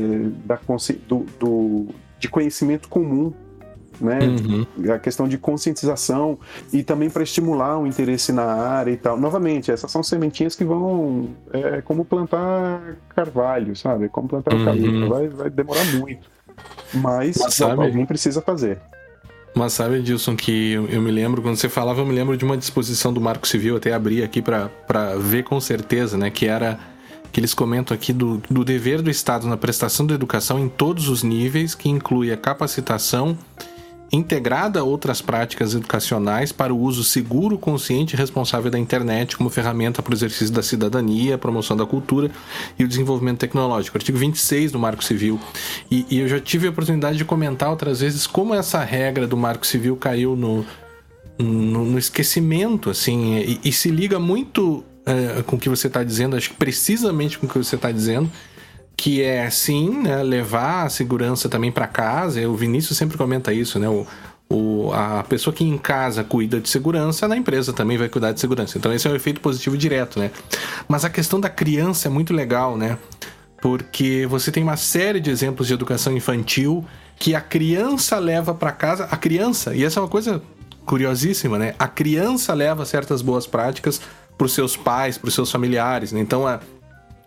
[0.44, 0.58] da,
[1.06, 1.86] do, do,
[2.18, 3.32] de conhecimento comum
[4.02, 4.18] né?
[4.20, 4.92] Uhum.
[4.92, 6.38] A questão de conscientização
[6.72, 9.18] e também para estimular o interesse na área e tal.
[9.18, 11.28] Novamente, essas são sementinhas que vão.
[11.52, 14.08] É como plantar carvalho, sabe?
[14.08, 14.60] Como plantar uhum.
[14.60, 15.08] eucalipto.
[15.08, 16.30] Vai, vai demorar muito.
[16.92, 17.82] Mas, Mas sabe...
[17.82, 18.78] alguém precisa fazer.
[19.54, 22.44] Mas sabe, Edilson, que eu, eu, me lembro, quando você falava, eu me lembro de
[22.44, 24.70] uma disposição do Marco Civil, até abri aqui para
[25.18, 26.30] ver com certeza, né?
[26.30, 26.78] Que era
[27.30, 31.08] que eles comentam aqui do, do dever do Estado na prestação da educação em todos
[31.08, 33.36] os níveis, que inclui a capacitação
[34.12, 39.48] integrada a outras práticas educacionais para o uso seguro, consciente e responsável da internet como
[39.48, 42.30] ferramenta para o exercício da cidadania, promoção da cultura
[42.78, 43.96] e o desenvolvimento tecnológico.
[43.96, 45.40] Artigo 26 do Marco Civil.
[45.90, 49.36] E, e eu já tive a oportunidade de comentar outras vezes como essa regra do
[49.36, 50.66] Marco Civil caiu no,
[51.38, 56.04] no, no esquecimento, assim, e, e, se liga muito é, com o que você está
[56.04, 58.30] dizendo, acho que precisamente com o que você está dizendo
[59.02, 62.48] que é sim né, levar a segurança também para casa.
[62.48, 63.88] O Vinícius sempre comenta isso, né?
[63.88, 64.06] O,
[64.48, 68.38] o, a pessoa que em casa cuida de segurança, na empresa também vai cuidar de
[68.38, 68.78] segurança.
[68.78, 70.30] Então esse é um efeito positivo direto, né?
[70.86, 72.96] Mas a questão da criança é muito legal, né?
[73.60, 76.86] Porque você tem uma série de exemplos de educação infantil
[77.18, 80.40] que a criança leva para casa, a criança, e essa é uma coisa
[80.86, 81.74] curiosíssima, né?
[81.76, 84.00] A criança leva certas boas práticas
[84.38, 86.20] para os seus pais, para os seus familiares, né?
[86.20, 86.60] Então é,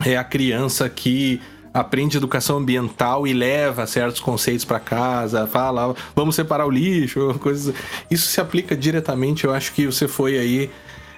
[0.05, 1.41] é a criança que
[1.75, 7.75] aprende educação ambiental e leva certos conceitos para casa, fala, vamos separar o lixo, coisas.
[8.09, 9.43] Isso se aplica diretamente.
[9.43, 10.69] Eu acho que você foi aí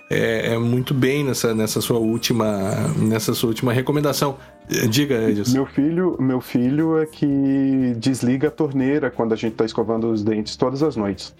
[0.09, 2.47] é, é muito bem nessa, nessa sua última
[2.97, 4.37] nessa sua última recomendação.
[4.89, 5.53] Diga, Edson.
[5.53, 10.23] Meu filho, meu filho é que desliga a torneira quando a gente está escovando os
[10.23, 11.35] dentes todas as noites.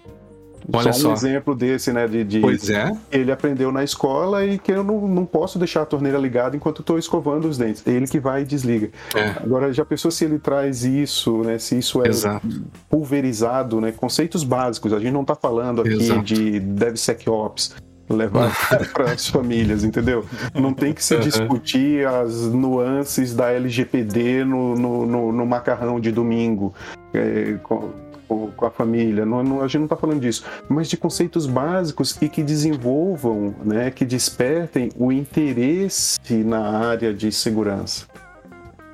[0.72, 1.26] Olha só um só.
[1.26, 2.06] exemplo desse, né?
[2.06, 2.92] De, de, pois é.
[3.10, 6.80] Ele aprendeu na escola e que eu não, não posso deixar a torneira ligada enquanto
[6.80, 7.86] estou escovando os dentes.
[7.86, 8.90] Ele que vai e desliga.
[9.14, 9.30] É.
[9.42, 11.58] Agora, já pensou se ele traz isso, né?
[11.58, 12.46] Se isso é Exato.
[12.88, 13.92] pulverizado, né?
[13.92, 14.92] Conceitos básicos.
[14.92, 16.22] A gente não está falando aqui Exato.
[16.22, 17.74] de DevSecOps
[18.08, 18.52] levar
[18.92, 20.24] para as famílias, entendeu?
[20.54, 26.10] Não tem que se discutir as nuances da LGPD no, no, no, no macarrão de
[26.10, 26.74] domingo.
[27.12, 27.90] É, com,
[28.28, 32.16] com a família, não, não, a gente não está falando disso, mas de conceitos básicos
[32.20, 38.06] e que desenvolvam, né, que despertem o interesse na área de segurança.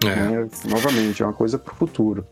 [0.05, 0.15] É.
[0.15, 0.49] Né?
[0.67, 2.27] Novamente, é uma coisa para o futuro.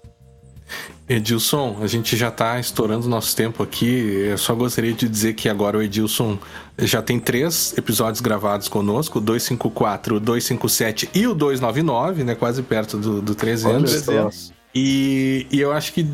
[1.08, 4.24] Edilson, a gente já está estourando nosso tempo aqui.
[4.30, 6.38] Eu só gostaria de dizer que agora o Edilson
[6.78, 12.34] já tem três episódios gravados conosco: o 254, o 257 e o 299, né?
[12.34, 14.52] Quase perto do, do 300.
[14.74, 16.08] E, e, eu acho que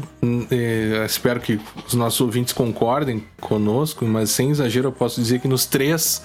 [0.51, 5.47] é, espero que os nossos ouvintes concordem conosco, mas sem exagero eu posso dizer que
[5.47, 6.23] nos três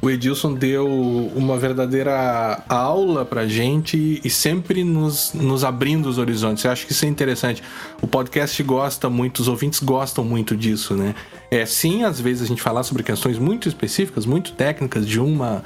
[0.00, 0.86] o Edilson deu
[1.34, 6.64] uma verdadeira aula pra gente e sempre nos, nos abrindo os horizontes.
[6.64, 7.62] Eu acho que isso é interessante.
[8.02, 11.14] O podcast gosta muito, os ouvintes gostam muito disso, né?
[11.50, 15.62] É sim, às vezes a gente falar sobre questões muito específicas, muito técnicas de uma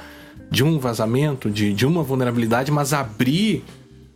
[0.51, 3.63] de um vazamento, de, de uma vulnerabilidade, mas abrir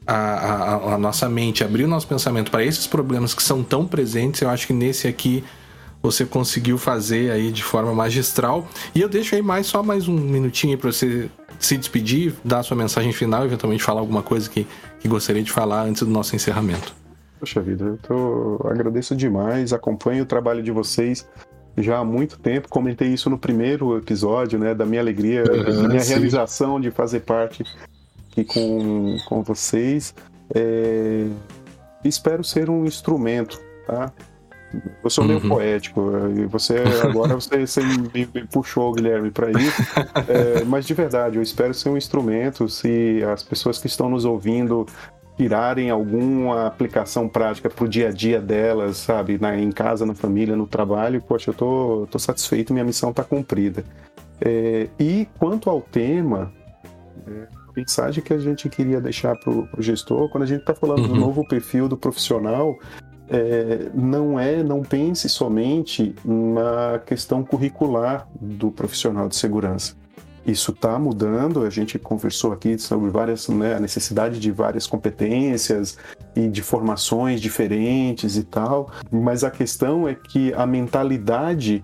[0.06, 3.86] a, a, a, nossa mente, abrir o nosso pensamento para esses problemas que são tão
[3.86, 5.44] presentes, eu acho que nesse aqui
[6.02, 8.68] você conseguiu fazer aí de forma magistral.
[8.94, 12.64] E eu deixo aí mais só mais um minutinho para você se despedir, dar a
[12.64, 14.68] sua mensagem final, eventualmente falar alguma coisa que,
[15.00, 16.94] que gostaria de falar antes do nosso encerramento.
[17.40, 18.68] Poxa vida, eu tô...
[18.68, 21.26] agradeço demais, acompanho o trabalho de vocês
[21.78, 22.68] já há muito tempo.
[22.70, 24.76] Comentei isso no primeiro episódio, né?
[24.76, 26.10] Da minha alegria, da minha sim.
[26.10, 27.64] realização de fazer parte
[28.34, 30.14] aqui com, com vocês.
[30.54, 31.26] É,
[32.04, 34.12] espero ser um instrumento, tá?
[35.04, 35.50] Eu sou meio uhum.
[35.50, 39.82] poético, e você agora você, você me, me, puxou, Guilherme, para isso.
[40.28, 42.68] É, mas de verdade, eu espero ser um instrumento.
[42.68, 44.88] Se as pessoas que estão nos ouvindo
[45.38, 50.16] tirarem alguma aplicação prática para o dia a dia delas, sabe, na, em casa, na
[50.16, 53.84] família, no trabalho, poxa, eu tô, tô satisfeito, minha missão está cumprida.
[54.42, 56.52] É, e quanto ao tema,
[57.28, 61.04] é, mensagem que a gente queria deixar para o gestor, quando a gente está falando
[61.04, 61.08] uhum.
[61.08, 62.78] do novo perfil do profissional,
[63.30, 69.96] é, não é, não pense somente na questão curricular do profissional de segurança.
[70.46, 75.98] Isso está mudando, a gente conversou aqui sobre várias, né, a necessidade de várias competências
[76.36, 81.82] e de formações diferentes e tal, mas a questão é que a mentalidade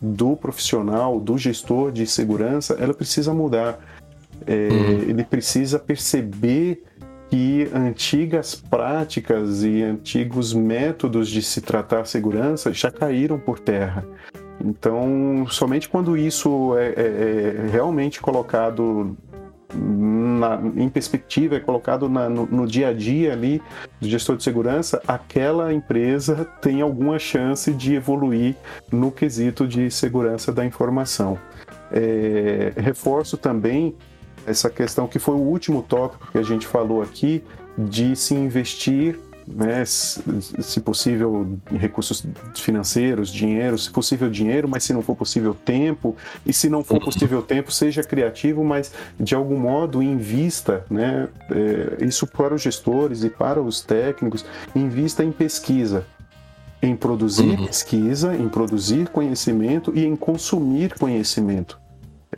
[0.00, 3.78] do profissional, do gestor de segurança, ela precisa mudar.
[4.46, 5.02] É, uhum.
[5.08, 6.82] Ele precisa perceber
[7.30, 14.04] que antigas práticas e antigos métodos de se tratar a segurança já caíram por terra.
[14.64, 19.16] Então, somente quando isso é, é, é realmente colocado
[19.74, 23.62] na, em perspectiva, é colocado na, no, no, dia a dia ali
[24.00, 28.56] do gestor de segurança, aquela empresa tem alguma chance de evoluir
[28.90, 31.38] no quesito de segurança da informação.
[31.92, 33.94] É, reforço também
[34.48, 37.42] essa questão que foi o último tópico que a gente falou aqui,
[37.76, 39.18] de se investir
[39.54, 42.24] né, se possível recursos
[42.54, 47.00] financeiros, dinheiro, se possível dinheiro, mas se não for possível tempo, e se não for
[47.00, 53.24] possível tempo, seja criativo, mas de algum modo invista, né, é, isso para os gestores
[53.24, 54.44] e para os técnicos,
[54.74, 56.04] invista em pesquisa,
[56.82, 57.66] em produzir uhum.
[57.66, 61.78] pesquisa, em produzir conhecimento e em consumir conhecimento.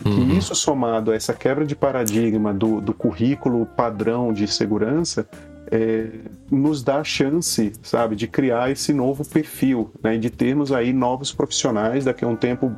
[0.05, 0.31] Uhum.
[0.31, 5.29] E isso somado a essa quebra de paradigma do, do currículo padrão de segurança
[5.71, 6.09] é,
[6.51, 11.33] nos dá a chance, sabe, de criar esse novo perfil, né, de termos aí novos
[11.33, 12.75] profissionais daqui a um tempo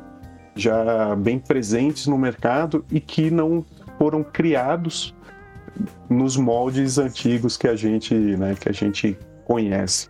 [0.55, 3.65] já bem presentes no mercado e que não
[3.97, 5.15] foram criados
[6.07, 10.07] nos moldes antigos que a gente, né, que a gente conhece.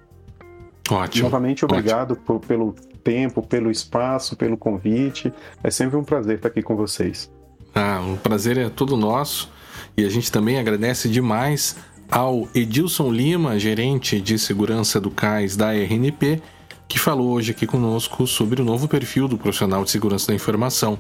[0.92, 1.24] Ótimo.
[1.24, 5.34] Novamente, obrigado por, pelo tempo, pelo espaço, pelo convite.
[5.64, 7.32] É sempre um prazer estar aqui com vocês.
[7.76, 9.52] Ah, o prazer é todo nosso.
[9.98, 11.76] E a gente também agradece demais
[12.10, 16.42] ao Edilson Lima, gerente de segurança do CAIS da RNP,
[16.88, 20.98] que falou hoje aqui conosco sobre o novo perfil do profissional de segurança da informação.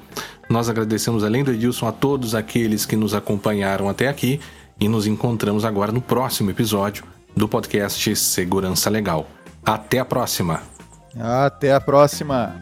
[0.49, 4.39] Nós agradecemos, além do Edilson, a todos aqueles que nos acompanharam até aqui
[4.79, 7.03] e nos encontramos agora no próximo episódio
[7.35, 9.27] do podcast Segurança Legal.
[9.65, 10.72] Até a próxima!
[11.19, 12.55] Até a próxima!